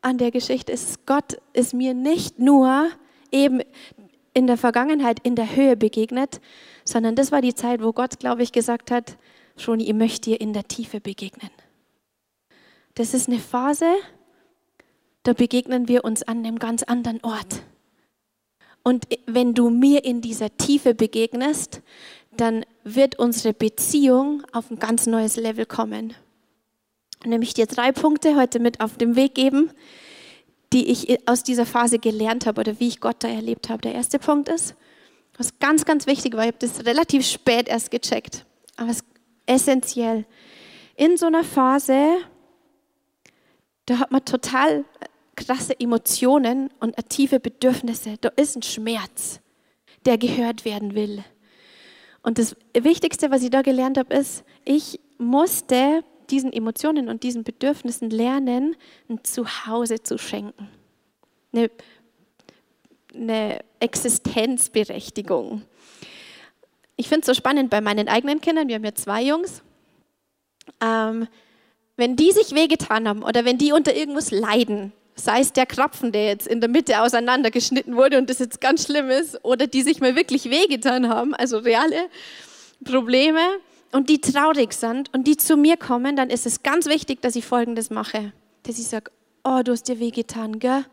an 0.00 0.18
der 0.18 0.30
Geschichte 0.30 0.72
ist, 0.72 1.06
Gott 1.06 1.40
ist 1.52 1.74
mir 1.74 1.94
nicht 1.94 2.38
nur 2.38 2.88
eben 3.30 3.60
in 4.32 4.46
der 4.46 4.56
Vergangenheit 4.56 5.18
in 5.22 5.34
der 5.34 5.54
Höhe 5.54 5.76
begegnet, 5.76 6.40
sondern 6.84 7.16
das 7.16 7.32
war 7.32 7.42
die 7.42 7.54
Zeit, 7.54 7.82
wo 7.82 7.92
Gott, 7.92 8.18
glaube 8.18 8.42
ich, 8.42 8.52
gesagt 8.52 8.90
hat, 8.90 9.16
schon, 9.56 9.80
ich 9.80 9.92
möchte 9.92 10.30
dir 10.30 10.40
in 10.40 10.52
der 10.52 10.64
Tiefe 10.64 11.00
begegnen. 11.00 11.50
Das 12.94 13.12
ist 13.12 13.28
eine 13.28 13.38
Phase, 13.38 13.86
da 15.22 15.32
begegnen 15.32 15.88
wir 15.88 16.04
uns 16.04 16.22
an 16.22 16.38
einem 16.38 16.58
ganz 16.58 16.82
anderen 16.82 17.22
Ort. 17.22 17.62
Und 18.82 19.06
wenn 19.26 19.52
du 19.54 19.68
mir 19.68 20.04
in 20.04 20.22
dieser 20.22 20.56
Tiefe 20.56 20.94
begegnest, 20.94 21.82
dann 22.36 22.64
wird 22.84 23.18
unsere 23.18 23.52
Beziehung 23.52 24.42
auf 24.52 24.70
ein 24.70 24.78
ganz 24.78 25.06
neues 25.06 25.36
Level 25.36 25.66
kommen. 25.66 26.14
Nämlich 27.24 27.54
dir 27.54 27.66
drei 27.66 27.92
Punkte 27.92 28.36
heute 28.36 28.60
mit 28.60 28.80
auf 28.80 28.96
den 28.96 29.16
Weg 29.16 29.34
geben, 29.34 29.70
die 30.72 30.88
ich 30.88 31.28
aus 31.28 31.42
dieser 31.42 31.66
Phase 31.66 31.98
gelernt 31.98 32.46
habe 32.46 32.60
oder 32.60 32.78
wie 32.80 32.88
ich 32.88 33.00
Gott 33.00 33.16
da 33.20 33.28
erlebt 33.28 33.68
habe. 33.68 33.82
Der 33.82 33.94
erste 33.94 34.18
Punkt 34.18 34.48
ist, 34.48 34.74
was 35.36 35.58
ganz, 35.58 35.84
ganz 35.84 36.06
wichtig 36.06 36.34
war, 36.34 36.42
ich 36.42 36.48
habe 36.48 36.58
das 36.58 36.84
relativ 36.84 37.26
spät 37.26 37.68
erst 37.68 37.90
gecheckt, 37.90 38.44
aber 38.76 38.90
es 38.90 38.98
ist 38.98 39.06
essentiell. 39.46 40.26
In 40.96 41.16
so 41.16 41.26
einer 41.26 41.44
Phase, 41.44 42.18
da 43.86 43.98
hat 43.98 44.10
man 44.10 44.24
total 44.24 44.84
krasse 45.34 45.78
Emotionen 45.78 46.70
und 46.78 46.94
tiefe 47.08 47.40
Bedürfnisse. 47.40 48.16
Da 48.20 48.28
ist 48.36 48.56
ein 48.56 48.62
Schmerz, 48.62 49.40
der 50.04 50.18
gehört 50.18 50.64
werden 50.64 50.94
will. 50.94 51.24
Und 52.22 52.38
das 52.38 52.54
Wichtigste, 52.78 53.30
was 53.30 53.42
ich 53.42 53.50
da 53.50 53.62
gelernt 53.62 53.96
habe, 53.96 54.14
ist, 54.14 54.44
ich 54.64 55.00
musste 55.18 56.04
diesen 56.30 56.52
Emotionen 56.52 57.08
und 57.08 57.22
diesen 57.22 57.44
Bedürfnissen 57.44 58.10
lernen, 58.10 58.76
ein 59.08 59.24
Zuhause 59.24 60.02
zu 60.02 60.18
schenken. 60.18 60.68
Eine, 61.52 61.70
eine 63.14 63.60
Existenzberechtigung. 63.80 65.62
Ich 66.96 67.08
finde 67.08 67.20
es 67.20 67.26
so 67.26 67.34
spannend 67.34 67.70
bei 67.70 67.80
meinen 67.80 68.08
eigenen 68.08 68.40
Kindern, 68.40 68.68
wir 68.68 68.76
haben 68.76 68.84
ja 68.84 68.94
zwei 68.94 69.22
Jungs, 69.22 69.62
ähm, 70.80 71.26
wenn 71.96 72.16
die 72.16 72.32
sich 72.32 72.54
wehgetan 72.54 73.08
haben 73.08 73.22
oder 73.22 73.44
wenn 73.44 73.58
die 73.58 73.72
unter 73.72 73.94
irgendwas 73.94 74.30
leiden, 74.30 74.92
sei 75.14 75.40
es 75.40 75.52
der 75.52 75.66
Krapfen, 75.66 76.12
der 76.12 76.26
jetzt 76.26 76.46
in 76.46 76.60
der 76.60 76.68
Mitte 76.68 77.02
auseinandergeschnitten 77.02 77.96
wurde 77.96 78.18
und 78.18 78.30
das 78.30 78.38
jetzt 78.38 78.60
ganz 78.60 78.86
schlimm 78.86 79.10
ist, 79.10 79.44
oder 79.44 79.66
die 79.66 79.82
sich 79.82 80.00
mal 80.00 80.16
wirklich 80.16 80.50
wehgetan 80.50 81.08
haben, 81.08 81.34
also 81.34 81.58
reale 81.58 82.08
Probleme, 82.84 83.40
und 83.92 84.08
die 84.08 84.20
traurig 84.20 84.72
sind 84.72 85.12
und 85.12 85.26
die 85.26 85.36
zu 85.36 85.56
mir 85.56 85.76
kommen, 85.76 86.16
dann 86.16 86.30
ist 86.30 86.46
es 86.46 86.62
ganz 86.62 86.86
wichtig, 86.86 87.22
dass 87.22 87.36
ich 87.36 87.44
Folgendes 87.44 87.90
mache. 87.90 88.32
Dass 88.62 88.78
ich 88.78 88.86
sage, 88.86 89.10
oh, 89.44 89.60
du 89.64 89.72
hast 89.72 89.88
dir 89.88 89.98
wehgetan, 89.98 90.58
gell? 90.58 90.84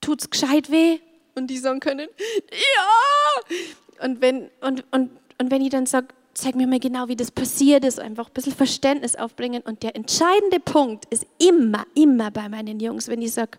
Tut's 0.00 0.30
gescheit 0.30 0.70
weh? 0.70 0.98
Und 1.34 1.48
die 1.48 1.58
sagen 1.58 1.80
können, 1.80 2.08
ja! 2.50 4.04
Und 4.04 4.20
wenn, 4.20 4.50
und, 4.60 4.84
und, 4.92 5.10
und 5.38 5.50
wenn 5.50 5.62
ich 5.62 5.70
dann 5.70 5.86
sage, 5.86 6.08
zeig 6.34 6.54
mir 6.54 6.66
mal 6.66 6.80
genau, 6.80 7.08
wie 7.08 7.16
das 7.16 7.30
passiert 7.30 7.84
ist, 7.84 8.00
einfach 8.00 8.28
ein 8.28 8.32
bisschen 8.32 8.54
Verständnis 8.54 9.16
aufbringen. 9.16 9.62
Und 9.62 9.82
der 9.82 9.94
entscheidende 9.94 10.60
Punkt 10.60 11.04
ist 11.06 11.26
immer, 11.38 11.84
immer 11.94 12.30
bei 12.30 12.48
meinen 12.48 12.80
Jungs, 12.80 13.08
wenn 13.08 13.20
ich 13.20 13.32
sage, 13.32 13.58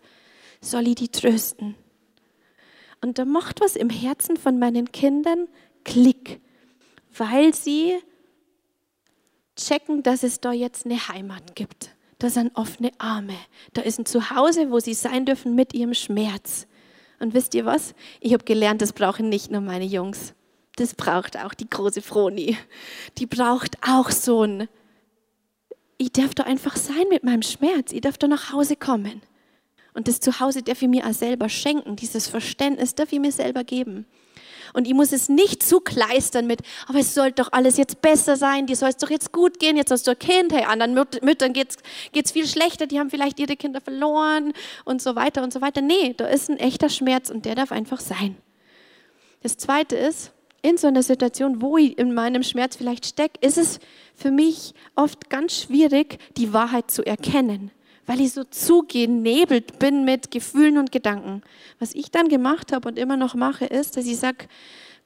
soll 0.61 0.87
ich 0.87 0.95
die 0.95 1.09
trösten? 1.09 1.75
Und 3.01 3.17
da 3.17 3.25
macht 3.25 3.61
was 3.61 3.75
im 3.75 3.89
Herzen 3.89 4.37
von 4.37 4.59
meinen 4.59 4.91
Kindern 4.91 5.47
Klick, 5.83 6.39
weil 7.17 7.53
sie 7.53 7.97
checken, 9.67 10.03
dass 10.03 10.23
es 10.23 10.39
da 10.39 10.51
jetzt 10.51 10.85
eine 10.85 11.07
Heimat 11.07 11.55
gibt. 11.55 11.91
Da 12.19 12.29
sind 12.29 12.51
offene 12.55 12.91
Arme. 12.99 13.35
Da 13.73 13.81
ist 13.81 13.99
ein 13.99 14.05
Zuhause, 14.05 14.69
wo 14.69 14.79
sie 14.79 14.93
sein 14.93 15.25
dürfen 15.25 15.55
mit 15.55 15.73
ihrem 15.73 15.93
Schmerz. 15.93 16.67
Und 17.19 17.33
wisst 17.33 17.55
ihr 17.55 17.65
was? 17.65 17.93
Ich 18.19 18.33
habe 18.33 18.43
gelernt, 18.43 18.81
das 18.81 18.93
brauchen 18.93 19.29
nicht 19.29 19.51
nur 19.51 19.61
meine 19.61 19.85
Jungs. 19.85 20.33
Das 20.75 20.95
braucht 20.95 21.37
auch 21.37 21.53
die 21.53 21.69
große 21.69 22.01
Froni. 22.01 22.57
Die 23.17 23.25
braucht 23.25 23.77
auch 23.87 24.09
so 24.11 24.43
ein, 24.43 24.67
ich 25.97 26.11
darf 26.11 26.33
da 26.33 26.43
einfach 26.43 26.75
sein 26.75 27.07
mit 27.09 27.23
meinem 27.23 27.43
Schmerz. 27.43 27.91
Ich 27.91 28.01
darf 28.01 28.17
da 28.17 28.27
nach 28.27 28.51
Hause 28.51 28.75
kommen. 28.75 29.21
Und 29.93 30.07
das 30.07 30.19
Zuhause 30.19 30.63
darf 30.63 30.81
ich 30.81 30.87
mir 30.87 31.05
auch 31.05 31.13
selber 31.13 31.49
schenken. 31.49 31.95
Dieses 31.95 32.27
Verständnis 32.27 32.95
darf 32.95 33.11
ich 33.11 33.19
mir 33.19 33.31
selber 33.31 33.63
geben. 33.63 34.05
Und 34.73 34.87
ich 34.87 34.93
muss 34.93 35.11
es 35.11 35.29
nicht 35.29 35.63
zukleistern 35.63 36.47
mit, 36.47 36.61
aber 36.87 36.99
es 36.99 37.13
sollte 37.13 37.43
doch 37.43 37.51
alles 37.51 37.77
jetzt 37.77 38.01
besser 38.01 38.37
sein, 38.37 38.67
dir 38.67 38.75
soll 38.75 38.89
es 38.89 38.97
doch 38.97 39.09
jetzt 39.09 39.31
gut 39.31 39.59
gehen, 39.59 39.77
jetzt 39.77 39.91
hast 39.91 40.07
du 40.07 40.11
ein 40.11 40.19
Kind, 40.19 40.53
hey, 40.53 40.65
anderen 40.65 40.93
Müttern 40.93 41.53
geht 41.53 41.77
es 42.13 42.31
viel 42.31 42.47
schlechter, 42.47 42.87
die 42.87 42.99
haben 42.99 43.09
vielleicht 43.09 43.39
ihre 43.39 43.55
Kinder 43.55 43.81
verloren 43.81 44.53
und 44.85 45.01
so 45.01 45.15
weiter 45.15 45.43
und 45.43 45.53
so 45.53 45.61
weiter. 45.61 45.81
Nee, 45.81 46.13
da 46.15 46.27
ist 46.27 46.49
ein 46.49 46.57
echter 46.57 46.89
Schmerz 46.89 47.29
und 47.29 47.45
der 47.45 47.55
darf 47.55 47.71
einfach 47.71 47.99
sein. 47.99 48.37
Das 49.43 49.57
Zweite 49.57 49.95
ist, 49.95 50.31
in 50.61 50.77
so 50.77 50.87
einer 50.87 51.03
Situation, 51.03 51.61
wo 51.61 51.77
ich 51.77 51.97
in 51.97 52.13
meinem 52.13 52.43
Schmerz 52.43 52.75
vielleicht 52.75 53.05
stecke, 53.05 53.39
ist 53.41 53.57
es 53.57 53.79
für 54.15 54.29
mich 54.29 54.73
oft 54.95 55.29
ganz 55.29 55.61
schwierig, 55.61 56.19
die 56.37 56.53
Wahrheit 56.53 56.91
zu 56.91 57.03
erkennen 57.03 57.71
weil 58.11 58.19
ich 58.19 58.33
so 58.33 58.43
zugenebelt 58.43 59.79
bin 59.79 60.03
mit 60.03 60.31
Gefühlen 60.31 60.77
und 60.77 60.91
Gedanken. 60.91 61.43
Was 61.79 61.95
ich 61.95 62.11
dann 62.11 62.27
gemacht 62.27 62.73
habe 62.73 62.89
und 62.89 62.99
immer 62.99 63.15
noch 63.15 63.35
mache, 63.35 63.63
ist, 63.63 63.95
dass 63.95 64.05
ich 64.05 64.17
sage, 64.17 64.49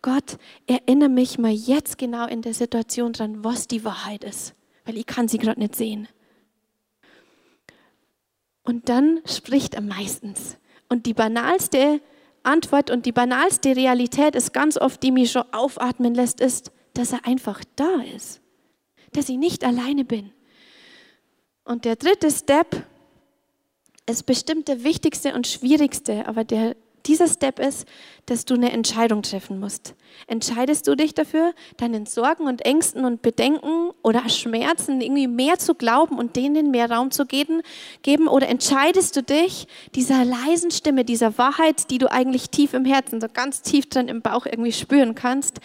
Gott, 0.02 0.40
erinnere 0.66 1.10
mich 1.10 1.38
mal 1.38 1.52
jetzt 1.52 2.00
genau 2.00 2.26
in 2.26 2.42
der 2.42 2.56
Situation 2.56 3.14
dran, 3.14 3.44
was 3.44 3.68
die 3.68 3.86
Wahrheit 3.86 4.24
ist, 4.24 4.56
weil 4.86 4.98
ich 4.98 5.06
kann 5.06 5.28
sie 5.28 5.38
gerade 5.38 5.60
nicht 5.60 5.76
sehen. 5.76 6.08
Und 8.64 8.90
dann 8.90 9.20
spricht 9.28 9.76
er 9.76 9.82
meistens. 9.82 10.58
Und 10.90 11.06
die 11.06 11.14
banalste 11.14 12.02
Antwort 12.42 12.90
und 12.90 13.06
die 13.06 13.12
banalste 13.12 13.76
Realität 13.76 14.34
ist 14.34 14.52
ganz 14.52 14.78
oft, 14.80 15.04
die 15.04 15.12
mich 15.12 15.32
schon 15.32 15.46
aufatmen 15.52 16.16
lässt, 16.16 16.42
ist, 16.42 16.72
dass 16.96 17.14
er 17.14 17.24
einfach 17.28 17.62
da 17.76 18.02
ist. 18.16 18.42
Dass 19.14 19.30
ich 19.30 19.38
nicht 19.38 19.64
alleine 19.64 20.06
bin. 20.06 20.32
Und 21.66 21.86
der 21.86 21.98
dritte 21.98 22.32
Step 22.32 22.84
ist 24.10 24.26
bestimmt 24.26 24.68
der 24.68 24.84
wichtigste 24.84 25.34
und 25.34 25.48
schwierigste, 25.48 26.28
aber 26.28 26.44
der, 26.44 26.76
dieser 27.06 27.28
Step 27.28 27.60
ist, 27.60 27.88
dass 28.26 28.46
du 28.46 28.54
eine 28.56 28.72
Entscheidung 28.72 29.22
treffen 29.22 29.60
musst. 29.60 29.96
Entscheidest 30.28 30.88
du 30.88 30.96
dich 30.96 31.14
dafür, 31.14 31.54
deinen 31.78 32.06
Sorgen 32.06 32.48
und 32.48 32.66
Ängsten 32.66 33.06
und 33.06 33.22
Bedenken 33.22 33.92
oder 34.04 34.28
Schmerzen 34.30 35.02
irgendwie 35.02 35.28
mehr 35.28 35.58
zu 35.58 35.76
glauben 35.76 36.18
und 36.18 36.36
denen 36.36 36.72
mehr 36.72 36.90
Raum 36.90 37.12
zu 37.12 37.26
geben, 37.26 37.62
geben 38.02 38.28
oder 38.28 38.48
entscheidest 38.48 39.16
du 39.16 39.24
dich 39.24 39.68
dieser 39.94 40.24
leisen 40.26 40.72
Stimme, 40.72 41.06
dieser 41.06 41.38
Wahrheit, 41.38 41.90
die 41.90 41.98
du 41.98 42.12
eigentlich 42.12 42.50
tief 42.50 42.74
im 42.74 42.86
Herzen, 42.86 43.22
so 43.22 43.28
ganz 43.32 43.62
tief 43.62 43.88
drin 43.88 44.08
im 44.08 44.22
Bauch 44.22 44.46
irgendwie 44.46 44.74
spüren 44.74 45.16
kannst, 45.16 45.60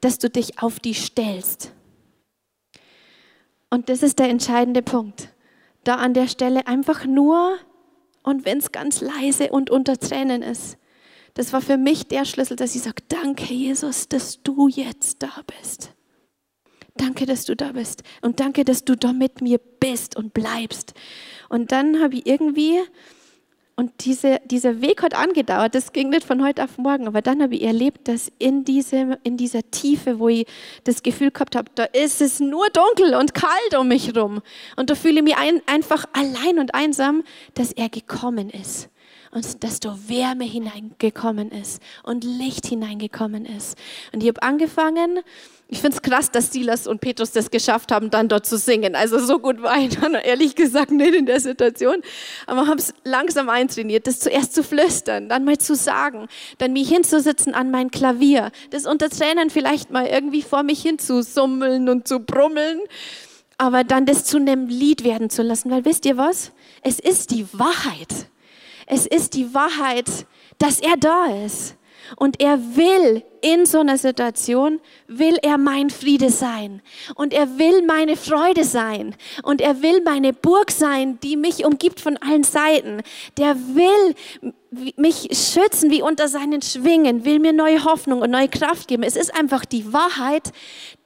dass 0.00 0.18
du 0.18 0.30
dich 0.30 0.62
auf 0.62 0.80
die 0.80 0.94
stellst? 0.94 1.72
Und 3.70 3.88
das 3.88 4.02
ist 4.02 4.18
der 4.18 4.28
entscheidende 4.28 4.82
Punkt. 4.82 5.28
Da 5.84 5.94
an 5.94 6.12
der 6.12 6.26
Stelle 6.26 6.66
einfach 6.66 7.06
nur, 7.06 7.56
und 8.30 8.44
wenn 8.44 8.58
es 8.58 8.72
ganz 8.72 9.00
leise 9.00 9.50
und 9.50 9.70
unter 9.70 9.98
Tränen 9.98 10.42
ist, 10.42 10.78
das 11.34 11.52
war 11.52 11.60
für 11.60 11.76
mich 11.76 12.08
der 12.08 12.24
Schlüssel, 12.24 12.56
dass 12.56 12.74
ich 12.74 12.82
sage, 12.82 13.02
danke 13.08 13.52
Jesus, 13.52 14.08
dass 14.08 14.42
du 14.42 14.68
jetzt 14.68 15.22
da 15.22 15.30
bist. 15.60 15.92
Danke, 16.96 17.24
dass 17.24 17.44
du 17.44 17.54
da 17.54 17.72
bist. 17.72 18.02
Und 18.20 18.40
danke, 18.40 18.64
dass 18.64 18.84
du 18.84 18.96
da 18.96 19.12
mit 19.12 19.40
mir 19.40 19.58
bist 19.58 20.16
und 20.16 20.34
bleibst. 20.34 20.94
Und 21.48 21.72
dann 21.72 22.00
habe 22.02 22.16
ich 22.16 22.26
irgendwie 22.26 22.80
und 23.80 24.04
diese, 24.04 24.42
dieser 24.44 24.82
Weg 24.82 25.02
hat 25.02 25.14
angedauert, 25.14 25.74
das 25.74 25.94
ging 25.94 26.10
nicht 26.10 26.24
von 26.24 26.44
heute 26.44 26.62
auf 26.64 26.76
morgen, 26.76 27.06
aber 27.06 27.22
dann 27.22 27.42
habe 27.42 27.54
ich 27.54 27.62
erlebt, 27.62 28.08
dass 28.08 28.30
in, 28.38 28.62
diese, 28.62 29.18
in 29.22 29.38
dieser 29.38 29.62
Tiefe, 29.70 30.18
wo 30.18 30.28
ich 30.28 30.46
das 30.84 31.02
Gefühl 31.02 31.30
gehabt 31.30 31.56
habe, 31.56 31.70
da 31.76 31.84
ist 31.84 32.20
es 32.20 32.40
nur 32.40 32.68
dunkel 32.68 33.14
und 33.14 33.32
kalt 33.32 33.78
um 33.78 33.88
mich 33.88 34.08
herum. 34.08 34.42
Und 34.76 34.90
da 34.90 34.94
fühle 34.94 35.20
ich 35.20 35.22
mich 35.22 35.36
ein, 35.38 35.62
einfach 35.64 36.04
allein 36.12 36.58
und 36.58 36.74
einsam, 36.74 37.24
dass 37.54 37.72
er 37.72 37.88
gekommen 37.88 38.50
ist 38.50 38.90
und 39.32 39.62
da 39.62 39.96
Wärme 40.08 40.44
hineingekommen 40.44 41.50
ist 41.52 41.80
und 42.02 42.24
Licht 42.24 42.66
hineingekommen 42.66 43.46
ist. 43.46 43.78
Und 44.12 44.22
ich 44.22 44.28
habe 44.28 44.42
angefangen, 44.42 45.20
ich 45.68 45.80
finde 45.80 45.96
es 45.96 46.02
krass, 46.02 46.32
dass 46.32 46.52
Silas 46.52 46.88
und 46.88 47.00
Petrus 47.00 47.30
das 47.30 47.52
geschafft 47.52 47.92
haben, 47.92 48.10
dann 48.10 48.28
dort 48.28 48.44
zu 48.44 48.58
singen. 48.58 48.96
Also 48.96 49.20
so 49.20 49.38
gut 49.38 49.62
war 49.62 49.78
ich 49.78 49.96
dann 49.96 50.14
ehrlich 50.24 50.56
gesagt 50.56 50.90
nicht 50.90 51.14
in 51.14 51.26
der 51.26 51.38
Situation. 51.38 52.02
Aber 52.46 52.66
haben 52.66 52.78
es 52.78 52.92
langsam 53.04 53.48
eintrainiert, 53.48 54.08
das 54.08 54.18
zuerst 54.18 54.52
zu 54.52 54.64
flüstern, 54.64 55.28
dann 55.28 55.44
mal 55.44 55.58
zu 55.58 55.76
sagen, 55.76 56.26
dann 56.58 56.72
mich 56.72 56.88
hinzusitzen 56.88 57.54
an 57.54 57.70
mein 57.70 57.92
Klavier, 57.92 58.50
das 58.70 58.84
unter 58.84 59.08
Tränen 59.08 59.48
vielleicht 59.50 59.92
mal 59.92 60.06
irgendwie 60.06 60.42
vor 60.42 60.64
mich 60.64 60.82
hin 60.82 60.98
zu 60.98 61.22
summeln 61.22 61.88
und 61.88 62.08
zu 62.08 62.18
brummeln, 62.18 62.80
aber 63.58 63.84
dann 63.84 64.06
das 64.06 64.24
zu 64.24 64.38
einem 64.38 64.66
Lied 64.66 65.04
werden 65.04 65.30
zu 65.30 65.42
lassen. 65.42 65.70
Weil 65.70 65.84
wisst 65.84 66.04
ihr 66.04 66.16
was? 66.16 66.50
Es 66.82 66.98
ist 66.98 67.30
die 67.30 67.46
Wahrheit. 67.52 68.26
Es 68.92 69.06
ist 69.06 69.34
die 69.34 69.54
Wahrheit, 69.54 70.26
dass 70.58 70.80
er 70.80 70.96
da 70.96 71.26
ist. 71.26 71.76
Und 72.16 72.40
er 72.40 72.58
will 72.76 73.22
in 73.42 73.66
so 73.66 73.80
einer 73.80 73.98
Situation, 73.98 74.80
will 75.06 75.38
er 75.42 75.58
mein 75.58 75.90
Friede 75.90 76.30
sein. 76.30 76.82
Und 77.14 77.32
er 77.32 77.58
will 77.58 77.82
meine 77.82 78.16
Freude 78.16 78.64
sein. 78.64 79.14
Und 79.42 79.60
er 79.60 79.82
will 79.82 80.02
meine 80.02 80.32
Burg 80.32 80.70
sein, 80.70 81.18
die 81.20 81.36
mich 81.36 81.64
umgibt 81.64 82.00
von 82.00 82.16
allen 82.18 82.44
Seiten. 82.44 83.02
Der 83.38 83.56
will 83.56 84.14
mich 84.96 85.28
schützen 85.32 85.90
wie 85.90 86.02
unter 86.02 86.28
seinen 86.28 86.62
Schwingen, 86.62 87.24
will 87.24 87.40
mir 87.40 87.52
neue 87.52 87.84
Hoffnung 87.84 88.20
und 88.22 88.30
neue 88.30 88.48
Kraft 88.48 88.86
geben. 88.86 89.02
Es 89.02 89.16
ist 89.16 89.34
einfach 89.34 89.64
die 89.64 89.92
Wahrheit, 89.92 90.52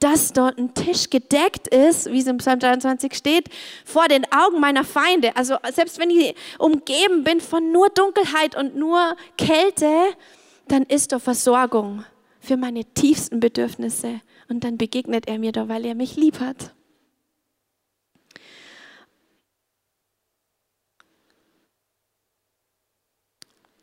dass 0.01 0.35
dort 0.35 0.59
ein 0.59 0.75
Tisch 0.75 1.09
gedeckt 1.09 1.69
ist, 1.69 2.11
wie 2.13 2.19
es 2.19 2.27
im 2.27 2.39
Psalm 2.39 2.59
23 2.59 3.15
steht, 3.15 3.49
vor 3.87 4.07
den 4.09 4.25
Augen 4.31 4.61
meiner 4.61 4.85
Feinde. 4.85 5.35
Also 5.35 5.57
selbst 5.73 5.99
wenn 5.99 6.11
ich 6.11 6.35
umgeben 6.59 7.25
bin 7.25 7.41
von 7.41 7.73
nur 7.73 7.89
Dunkelheit 7.89 8.55
und 8.55 8.77
nur 8.77 9.17
Kälte, 9.39 9.89
dann 10.69 10.85
ist 10.85 11.13
er 11.13 11.21
Versorgung 11.21 12.05
für 12.41 12.57
meine 12.57 12.85
tiefsten 12.85 13.41
Bedürfnisse 13.41 14.21
und 14.49 14.65
dann 14.65 14.77
begegnet 14.77 15.27
er 15.29 15.39
mir 15.39 15.53
da, 15.53 15.69
weil 15.69 15.85
er 15.85 15.95
mich 15.95 16.17
lieb 16.17 16.41
hat. 16.41 16.75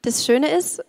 Das 0.03 0.25
Schöne 0.25 0.55
ist, 0.55 0.83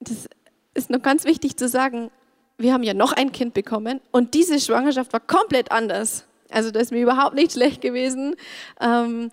das 0.00 0.28
ist 0.74 0.90
noch 0.90 1.02
ganz 1.02 1.24
wichtig 1.24 1.56
zu 1.56 1.68
sagen, 1.68 2.10
wir 2.56 2.72
haben 2.72 2.82
ja 2.82 2.94
noch 2.94 3.12
ein 3.12 3.30
Kind 3.30 3.54
bekommen 3.54 4.00
und 4.10 4.34
diese 4.34 4.58
Schwangerschaft 4.58 5.12
war 5.12 5.20
komplett 5.20 5.70
anders. 5.70 6.26
Also 6.50 6.70
das 6.70 6.84
ist 6.84 6.90
mir 6.90 7.02
überhaupt 7.02 7.34
nicht 7.34 7.52
schlecht 7.52 7.80
gewesen. 7.80 8.34
Ähm, 8.80 9.30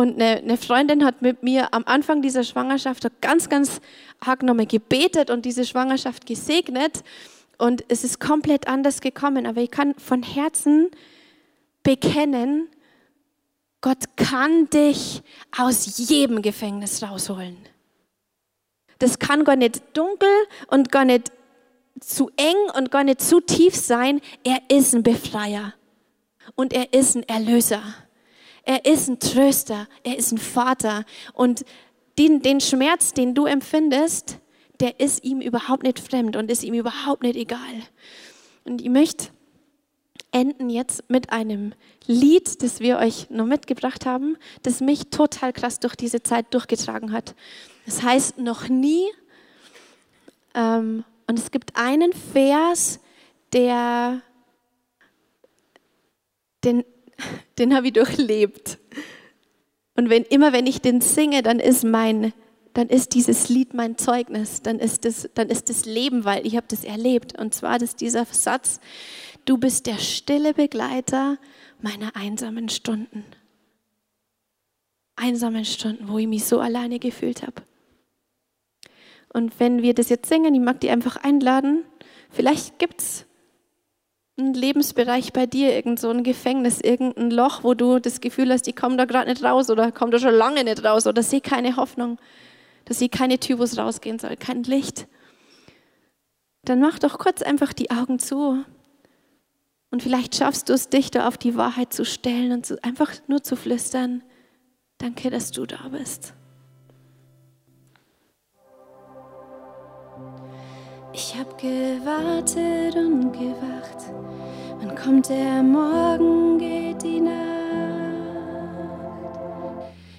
und 0.00 0.14
eine, 0.14 0.38
eine, 0.38 0.56
Freundin 0.56 1.04
hat 1.04 1.20
mit 1.20 1.42
mir 1.42 1.74
am 1.74 1.84
Anfang 1.84 2.22
dieser 2.22 2.42
Schwangerschaft 2.42 3.06
ganz, 3.20 3.50
ganz 3.50 3.82
arg 4.18 4.42
nochmal 4.42 4.64
gebetet 4.64 5.28
und 5.28 5.44
diese 5.44 5.66
Schwangerschaft 5.66 6.24
gesegnet. 6.24 7.04
Und 7.58 7.84
es 7.88 8.02
ist 8.02 8.18
komplett 8.18 8.66
anders 8.66 9.02
gekommen. 9.02 9.44
Aber 9.44 9.60
ich 9.60 9.70
kann 9.70 9.94
von 9.96 10.22
Herzen 10.22 10.90
bekennen, 11.82 12.70
Gott 13.82 14.16
kann 14.16 14.70
dich 14.70 15.22
aus 15.54 15.98
jedem 15.98 16.40
Gefängnis 16.40 17.02
rausholen. 17.02 17.58
Das 19.00 19.18
kann 19.18 19.44
gar 19.44 19.56
nicht 19.56 19.82
dunkel 19.94 20.32
und 20.68 20.90
gar 20.90 21.04
nicht 21.04 21.30
zu 22.00 22.30
eng 22.38 22.56
und 22.74 22.90
gar 22.90 23.04
nicht 23.04 23.20
zu 23.20 23.42
tief 23.42 23.76
sein. 23.76 24.22
Er 24.44 24.62
ist 24.70 24.94
ein 24.94 25.02
Befreier 25.02 25.74
und 26.54 26.72
er 26.72 26.94
ist 26.94 27.16
ein 27.16 27.28
Erlöser. 27.28 27.82
Er 28.70 28.84
ist 28.84 29.08
ein 29.08 29.18
Tröster, 29.18 29.88
er 30.04 30.16
ist 30.16 30.30
ein 30.30 30.38
Vater. 30.38 31.04
Und 31.32 31.64
den, 32.20 32.40
den 32.40 32.60
Schmerz, 32.60 33.12
den 33.12 33.34
du 33.34 33.46
empfindest, 33.46 34.38
der 34.78 35.00
ist 35.00 35.24
ihm 35.24 35.40
überhaupt 35.40 35.82
nicht 35.82 35.98
fremd 35.98 36.36
und 36.36 36.52
ist 36.52 36.62
ihm 36.62 36.74
überhaupt 36.74 37.24
nicht 37.24 37.34
egal. 37.34 37.58
Und 38.62 38.80
ich 38.80 38.88
möchte 38.88 39.30
enden 40.30 40.70
jetzt 40.70 41.10
mit 41.10 41.32
einem 41.32 41.74
Lied, 42.06 42.62
das 42.62 42.78
wir 42.78 42.98
euch 42.98 43.28
noch 43.28 43.44
mitgebracht 43.44 44.06
haben, 44.06 44.36
das 44.62 44.80
mich 44.80 45.10
total 45.10 45.52
krass 45.52 45.80
durch 45.80 45.96
diese 45.96 46.22
Zeit 46.22 46.54
durchgetragen 46.54 47.10
hat. 47.10 47.34
Das 47.86 48.04
heißt 48.04 48.38
noch 48.38 48.68
nie. 48.68 49.04
Ähm, 50.54 51.02
und 51.26 51.40
es 51.40 51.50
gibt 51.50 51.74
einen 51.74 52.12
Vers, 52.12 53.00
der, 53.52 54.22
den, 56.62 56.84
den 57.58 57.74
habe 57.74 57.88
ich 57.88 57.92
durchlebt. 57.92 58.78
Und 59.96 60.08
wenn 60.08 60.22
immer, 60.24 60.52
wenn 60.52 60.66
ich 60.66 60.80
den 60.80 61.00
singe, 61.00 61.42
dann 61.42 61.60
ist 61.60 61.84
mein, 61.84 62.32
dann 62.72 62.88
ist 62.88 63.14
dieses 63.14 63.48
Lied 63.48 63.74
mein 63.74 63.98
Zeugnis, 63.98 64.62
dann 64.62 64.78
ist 64.78 65.04
das, 65.04 65.28
dann 65.34 65.48
ist 65.48 65.68
das 65.68 65.84
Leben, 65.84 66.24
weil 66.24 66.46
ich 66.46 66.56
habe 66.56 66.66
das 66.68 66.84
erlebt. 66.84 67.38
Und 67.38 67.54
zwar 67.54 67.80
ist 67.82 68.00
dieser 68.00 68.24
Satz: 68.24 68.80
Du 69.44 69.58
bist 69.58 69.86
der 69.86 69.98
stille 69.98 70.54
Begleiter 70.54 71.38
meiner 71.80 72.14
einsamen 72.16 72.68
Stunden. 72.68 73.24
Einsamen 75.16 75.64
Stunden, 75.64 76.08
wo 76.08 76.18
ich 76.18 76.26
mich 76.26 76.44
so 76.44 76.60
alleine 76.60 76.98
gefühlt 76.98 77.42
habe. 77.42 77.62
Und 79.32 79.58
wenn 79.60 79.82
wir 79.82 79.94
das 79.94 80.08
jetzt 80.08 80.28
singen, 80.28 80.54
ich 80.54 80.60
mag 80.60 80.80
die 80.80 80.90
einfach 80.90 81.16
einladen. 81.16 81.84
Vielleicht 82.30 82.78
gibt 82.78 83.00
es 83.00 83.26
einen 84.40 84.54
Lebensbereich 84.54 85.32
bei 85.32 85.46
dir, 85.46 85.74
irgend 85.74 86.00
so 86.00 86.10
ein 86.10 86.22
Gefängnis, 86.24 86.80
irgendein 86.80 87.30
Loch, 87.30 87.62
wo 87.62 87.74
du 87.74 87.98
das 87.98 88.20
Gefühl 88.20 88.52
hast, 88.52 88.66
ich 88.66 88.76
komme 88.76 88.96
da 88.96 89.04
gerade 89.04 89.30
nicht 89.30 89.44
raus 89.44 89.70
oder 89.70 89.92
komme 89.92 90.10
da 90.10 90.18
schon 90.18 90.34
lange 90.34 90.64
nicht 90.64 90.84
raus 90.84 91.06
oder 91.06 91.22
sehe 91.22 91.40
keine 91.40 91.76
Hoffnung, 91.76 92.18
dass 92.86 92.98
sehe 92.98 93.08
keine 93.08 93.38
Tür, 93.38 93.58
wo 93.58 93.62
es 93.62 93.78
rausgehen 93.78 94.18
soll, 94.18 94.36
kein 94.36 94.62
Licht. 94.64 95.06
Dann 96.64 96.80
mach 96.80 96.98
doch 96.98 97.18
kurz 97.18 97.42
einfach 97.42 97.72
die 97.72 97.90
Augen 97.90 98.18
zu. 98.18 98.64
Und 99.90 100.02
vielleicht 100.02 100.36
schaffst 100.36 100.68
du 100.68 100.72
es, 100.72 100.88
dich 100.88 101.10
da 101.10 101.26
auf 101.26 101.38
die 101.38 101.56
Wahrheit 101.56 101.92
zu 101.92 102.04
stellen 102.04 102.52
und 102.52 102.66
zu, 102.66 102.82
einfach 102.84 103.12
nur 103.26 103.42
zu 103.42 103.56
flüstern, 103.56 104.22
danke, 104.98 105.30
dass 105.30 105.50
du 105.50 105.66
da 105.66 105.88
bist. 105.88 106.34
Ich 111.22 111.36
hab 111.38 111.58
gewartet 111.58 112.96
und 112.96 113.30
gewacht. 113.32 114.10
Wann 114.80 114.94
kommt 114.96 115.28
der 115.28 115.62
Morgen, 115.62 116.56
geht 116.56 117.02
die 117.02 117.20
Nacht? 117.20 117.34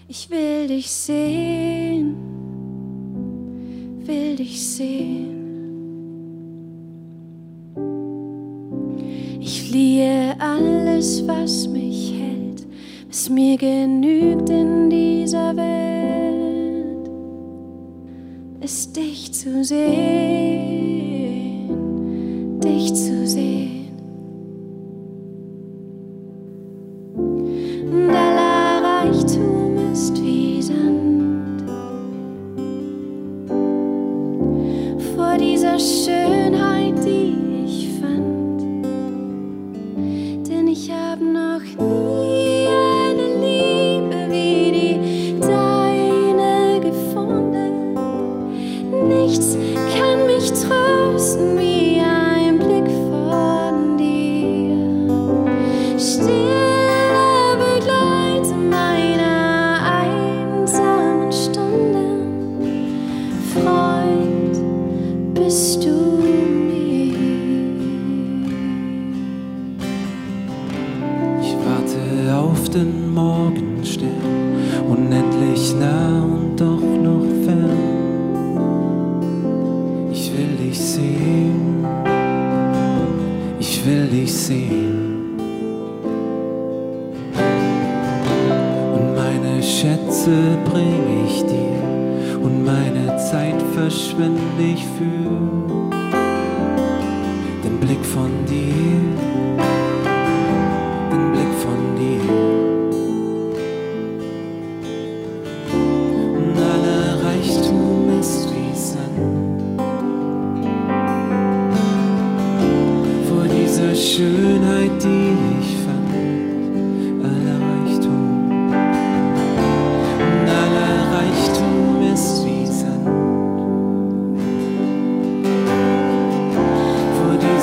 Ich 0.08 0.30
will 0.30 0.68
dich 0.68 0.92
sehen, 0.92 2.16
will 4.06 4.36
dich 4.36 4.64
sehen. 4.64 5.40
Ich 9.40 9.64
fliehe 9.64 10.36
alles, 10.38 11.28
was 11.28 11.68
mich 11.68 12.14
hält, 12.14 12.68
was 13.08 13.28
mir 13.28 13.58
genügt 13.58 14.52
in 14.52 14.88
dieser 14.92 15.56
Welt, 15.56 17.10
ist 18.62 18.96
dich 18.96 19.34
zu 19.34 19.64
sehen 19.64 20.81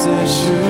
Schönheit, 0.09 0.65
die 0.65 0.68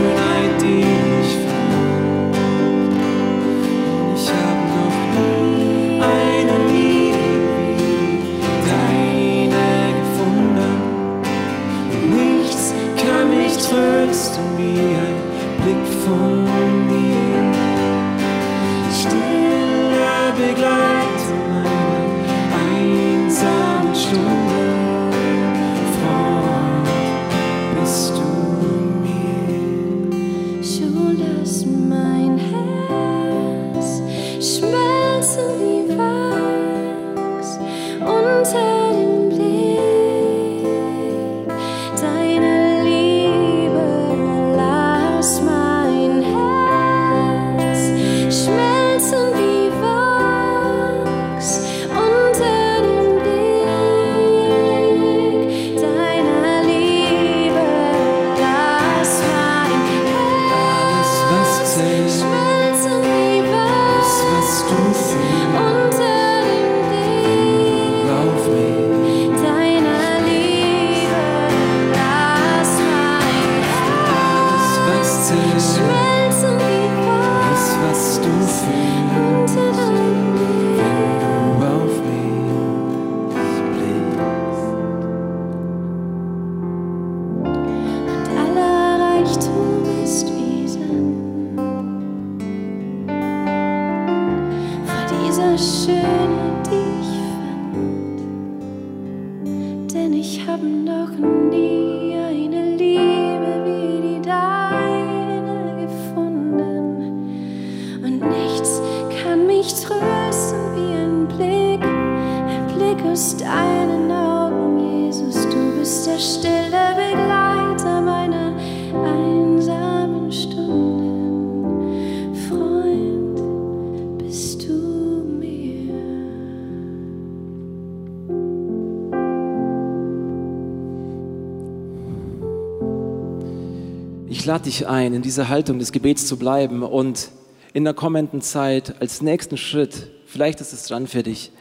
lade 134.48 134.64
dich 134.64 134.88
ein, 134.88 135.12
in 135.12 135.20
dieser 135.20 135.50
Haltung 135.50 135.78
des 135.78 135.92
Gebets 135.92 136.26
zu 136.26 136.38
bleiben 136.38 136.82
und 136.82 137.28
in 137.74 137.84
der 137.84 137.92
kommenden 137.92 138.40
Zeit 138.40 138.94
als 138.98 139.20
nächsten 139.20 139.58
Schritt, 139.58 140.08
vielleicht 140.24 140.62
ist 140.62 140.72
es 140.72 140.87
dran 140.87 141.06
für 141.06 141.22
dich, 141.22 141.52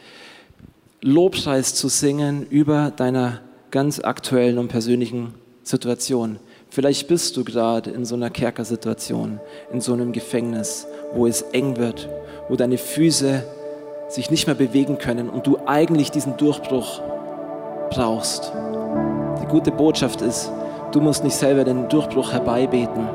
Lobpreis 1.02 1.74
zu 1.74 1.88
singen 1.88 2.46
über 2.48 2.90
deiner 2.90 3.42
ganz 3.70 4.00
aktuellen 4.00 4.56
und 4.56 4.68
persönlichen 4.68 5.34
Situation. 5.62 6.38
Vielleicht 6.70 7.08
bist 7.08 7.36
du 7.36 7.44
gerade 7.44 7.90
in 7.90 8.06
so 8.06 8.14
einer 8.14 8.30
Kerkersituation, 8.30 9.38
in 9.70 9.82
so 9.82 9.92
einem 9.92 10.12
Gefängnis, 10.12 10.86
wo 11.12 11.26
es 11.26 11.42
eng 11.42 11.76
wird, 11.76 12.08
wo 12.48 12.56
deine 12.56 12.78
Füße 12.78 13.44
sich 14.08 14.30
nicht 14.30 14.46
mehr 14.46 14.56
bewegen 14.56 14.96
können 14.96 15.28
und 15.28 15.46
du 15.46 15.58
eigentlich 15.66 16.10
diesen 16.10 16.38
Durchbruch 16.38 17.02
brauchst. 17.90 18.50
Die 19.42 19.46
gute 19.46 19.72
Botschaft 19.72 20.22
ist, 20.22 20.50
du 20.92 21.00
musst 21.00 21.24
nicht 21.24 21.36
selber 21.36 21.64
den 21.64 21.88
Durchbruch 21.88 22.32
herbeibeten 22.32 23.08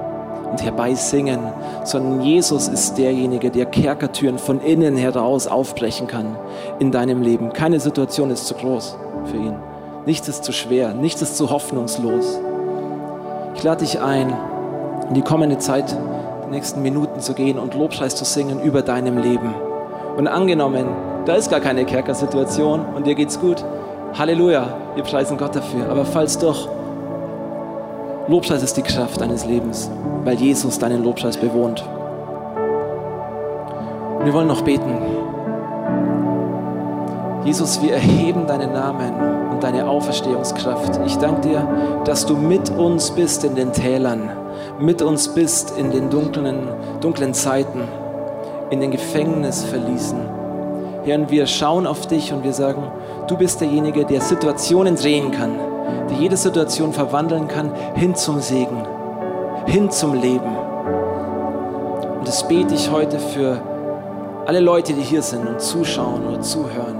und 0.52 0.64
herbeisingen, 0.64 1.40
sondern 1.84 2.22
Jesus 2.22 2.68
ist 2.68 2.98
derjenige, 2.98 3.50
der 3.50 3.66
Kerkertüren 3.66 4.38
von 4.38 4.62
innen 4.62 4.96
heraus 4.96 5.48
aufbrechen 5.48 6.08
kann 6.08 6.38
in 6.80 6.92
deinem 6.92 7.22
Leben. 7.22 7.52
Keine 7.54 7.80
Situation 7.80 8.30
ist 8.30 8.46
zu 8.46 8.54
groß 8.54 8.98
für 9.26 9.38
ihn. 9.38 9.56
Nichts 10.06 10.28
ist 10.28 10.44
zu 10.44 10.52
schwer, 10.52 10.94
nichts 10.94 11.22
ist 11.22 11.38
zu 11.38 11.50
hoffnungslos. 11.50 12.40
Ich 13.56 13.64
lade 13.64 13.84
dich 13.84 14.00
ein, 14.02 14.34
in 15.10 15.14
die 15.16 15.22
kommende 15.22 15.58
Zeit, 15.58 15.96
die 16.46 16.52
nächsten 16.52 16.82
Minuten 16.82 17.20
zu 17.20 17.34
gehen 17.34 17.58
und 17.58 17.74
Lobpreis 17.74 18.16
zu 18.16 18.26
singen 18.26 18.62
über 18.62 18.82
deinem 18.82 19.18
Leben. 19.18 19.54
Und 20.18 20.28
angenommen, 20.28 20.86
da 21.26 21.36
ist 21.36 21.50
gar 21.50 21.62
keine 21.62 21.86
Kerkersituation 21.86 22.86
und 22.96 23.08
dir 23.08 23.16
geht's 23.16 23.40
gut. 23.40 23.64
Halleluja, 24.18 24.68
wir 24.94 25.04
preisen 25.04 25.38
Gott 25.38 25.56
dafür. 25.56 25.90
Aber 25.90 26.06
falls 26.06 26.38
doch, 26.38 26.68
Lobpreis 28.26 28.64
ist 28.64 28.78
die 28.78 28.84
Kraft 28.84 29.20
deines 29.20 29.46
Lebens, 29.46 29.92
weil 30.24 30.36
Jesus 30.36 30.80
deinen 30.80 31.04
Lobpreis 31.04 31.36
bewohnt. 31.36 31.84
Und 34.18 34.26
wir 34.26 34.34
wollen 34.34 34.48
noch 34.48 34.62
beten. 34.62 34.98
Jesus, 37.44 37.82
wir 37.82 37.96
erheben 37.96 38.48
deinen 38.48 38.72
Namen 38.72 39.52
und 39.52 39.62
deine 39.62 39.90
Auferstehungskraft. 39.90 41.02
Ich 41.06 41.18
danke 41.18 41.50
dir, 41.50 41.68
dass 42.06 42.26
du 42.26 42.38
mit 42.38 42.70
uns 42.70 43.12
bist 43.12 43.44
in 43.44 43.56
den 43.56 43.74
Tälern, 43.74 44.30
mit 44.80 45.02
uns 45.02 45.28
bist 45.28 45.78
in 45.78 45.92
den 45.92 46.10
dunklen, 46.10 46.70
dunklen 47.02 47.34
Zeiten, 47.34 47.82
in 48.70 48.80
den 48.80 48.92
Gefängnisverließen. 48.92 50.20
Herr, 51.04 51.30
wir 51.30 51.46
schauen 51.46 51.86
auf 51.86 52.08
dich 52.08 52.32
und 52.32 52.46
wir 52.46 52.54
sagen, 52.54 52.84
du 53.28 53.36
bist 53.36 53.60
derjenige, 53.60 54.06
der 54.06 54.22
Situationen 54.22 54.96
drehen 54.96 55.32
kann, 55.32 55.60
der 56.10 56.18
jede 56.18 56.38
Situation 56.38 56.94
verwandeln 56.94 57.48
kann 57.48 57.72
hin 57.96 58.16
zum 58.16 58.40
Segen, 58.40 58.86
hin 59.66 59.90
zum 59.92 60.14
Leben. 60.14 60.56
Und 62.20 62.28
das 62.28 62.48
bete 62.48 62.74
ich 62.74 62.92
heute 62.92 63.20
für 63.20 63.62
alle 64.46 64.60
Leute, 64.60 64.94
die 64.94 65.02
hier 65.02 65.22
sind 65.22 65.48
und 65.48 65.62
zuschauen 65.62 66.28
oder 66.28 66.42
zuhören. 66.42 66.98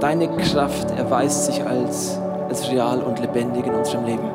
Deine 0.00 0.28
Kraft 0.28 0.90
erweist 0.92 1.46
sich 1.46 1.64
als, 1.66 2.18
als 2.48 2.70
real 2.70 3.02
und 3.02 3.20
lebendig 3.20 3.66
in 3.66 3.74
unserem 3.74 4.06
Leben. 4.06 4.30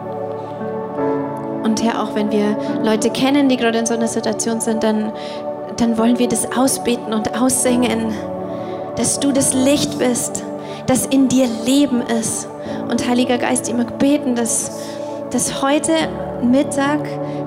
Und 1.64 1.84
Herr, 1.84 2.04
auch 2.04 2.14
wenn 2.14 2.32
wir 2.32 2.56
Leute 2.84 3.10
kennen, 3.10 3.50
die 3.50 3.58
gerade 3.58 3.80
in 3.80 3.88
so 3.88 3.96
einer 3.96 4.08
Situation 4.08 4.62
sind, 4.62 4.84
dann, 4.84 5.12
dann 5.78 5.98
wollen 5.98 6.20
wir 6.20 6.28
das 6.28 6.48
ausbeten 6.56 7.14
und 7.14 7.42
aussingen, 7.42 8.14
dass 8.98 9.20
du 9.20 9.32
das 9.32 9.54
Licht 9.54 9.98
bist, 9.98 10.44
das 10.88 11.06
in 11.06 11.28
dir 11.28 11.48
Leben 11.66 12.02
ist. 12.02 12.48
Und 12.90 13.08
Heiliger 13.08 13.38
Geist, 13.38 13.68
ich 13.68 13.76
mag 13.76 13.98
beten, 14.00 14.36
dass, 14.36 14.80
dass 15.32 15.62
heute 15.62 15.92
Mittag, 16.44 17.00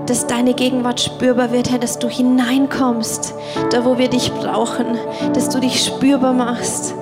dass 0.07 0.27
deine 0.27 0.55
Gegenwart 0.55 1.01
spürbar 1.01 1.53
wird, 1.53 1.71
Herr, 1.71 1.79
dass 1.79 1.99
du 1.99 2.09
hineinkommst, 2.09 3.35
da 3.71 3.85
wo 3.85 3.99
wir 3.99 4.09
dich 4.09 4.33
brauchen, 4.33 4.87
dass 5.35 5.49
du 5.51 5.61
dich 5.61 5.85
spürbar 5.85 6.33
machst 6.33 6.95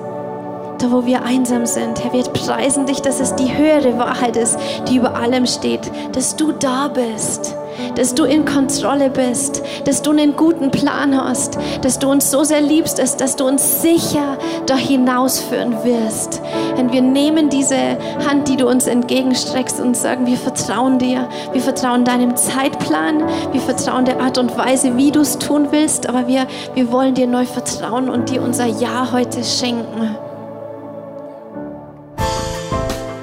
da 0.79 0.91
wo 0.91 1.05
wir 1.05 1.23
einsam 1.23 1.65
sind. 1.65 2.03
Herr, 2.03 2.13
wir 2.13 2.23
preisen 2.23 2.85
dich, 2.85 3.01
dass 3.01 3.19
es 3.19 3.35
die 3.35 3.55
höhere 3.55 3.97
Wahrheit 3.97 4.37
ist, 4.37 4.57
die 4.87 4.97
über 4.97 5.15
allem 5.15 5.45
steht, 5.45 5.91
dass 6.13 6.35
du 6.35 6.51
da 6.51 6.87
bist, 6.87 7.55
dass 7.95 8.13
du 8.13 8.23
in 8.23 8.45
Kontrolle 8.45 9.09
bist, 9.09 9.61
dass 9.85 10.01
du 10.01 10.11
einen 10.11 10.35
guten 10.35 10.71
Plan 10.71 11.15
hast, 11.15 11.57
dass 11.81 11.99
du 11.99 12.09
uns 12.09 12.31
so 12.31 12.43
sehr 12.43 12.61
liebst, 12.61 12.99
dass, 12.99 13.17
dass 13.17 13.35
du 13.35 13.45
uns 13.45 13.81
sicher 13.81 14.37
da 14.65 14.75
hinausführen 14.75 15.83
wirst. 15.83 16.41
Und 16.77 16.91
wir 16.91 17.01
nehmen 17.01 17.49
diese 17.49 17.97
Hand, 18.27 18.47
die 18.47 18.57
du 18.57 18.67
uns 18.67 18.87
entgegenstreckst 18.87 19.79
und 19.79 19.95
sagen, 19.95 20.25
wir 20.25 20.37
vertrauen 20.37 20.99
dir, 20.99 21.27
wir 21.53 21.61
vertrauen 21.61 22.05
deinem 22.05 22.35
Zeitplan, 22.35 23.23
wir 23.51 23.61
vertrauen 23.61 24.05
der 24.05 24.19
Art 24.21 24.37
und 24.37 24.57
Weise, 24.57 24.97
wie 24.97 25.11
du 25.11 25.21
es 25.21 25.37
tun 25.39 25.67
willst, 25.71 26.09
aber 26.09 26.27
wir, 26.27 26.47
wir 26.73 26.91
wollen 26.91 27.13
dir 27.13 27.27
neu 27.27 27.45
vertrauen 27.45 28.09
und 28.09 28.29
dir 28.29 28.41
unser 28.41 28.65
Ja 28.65 29.11
heute 29.11 29.43
schenken. 29.43 30.17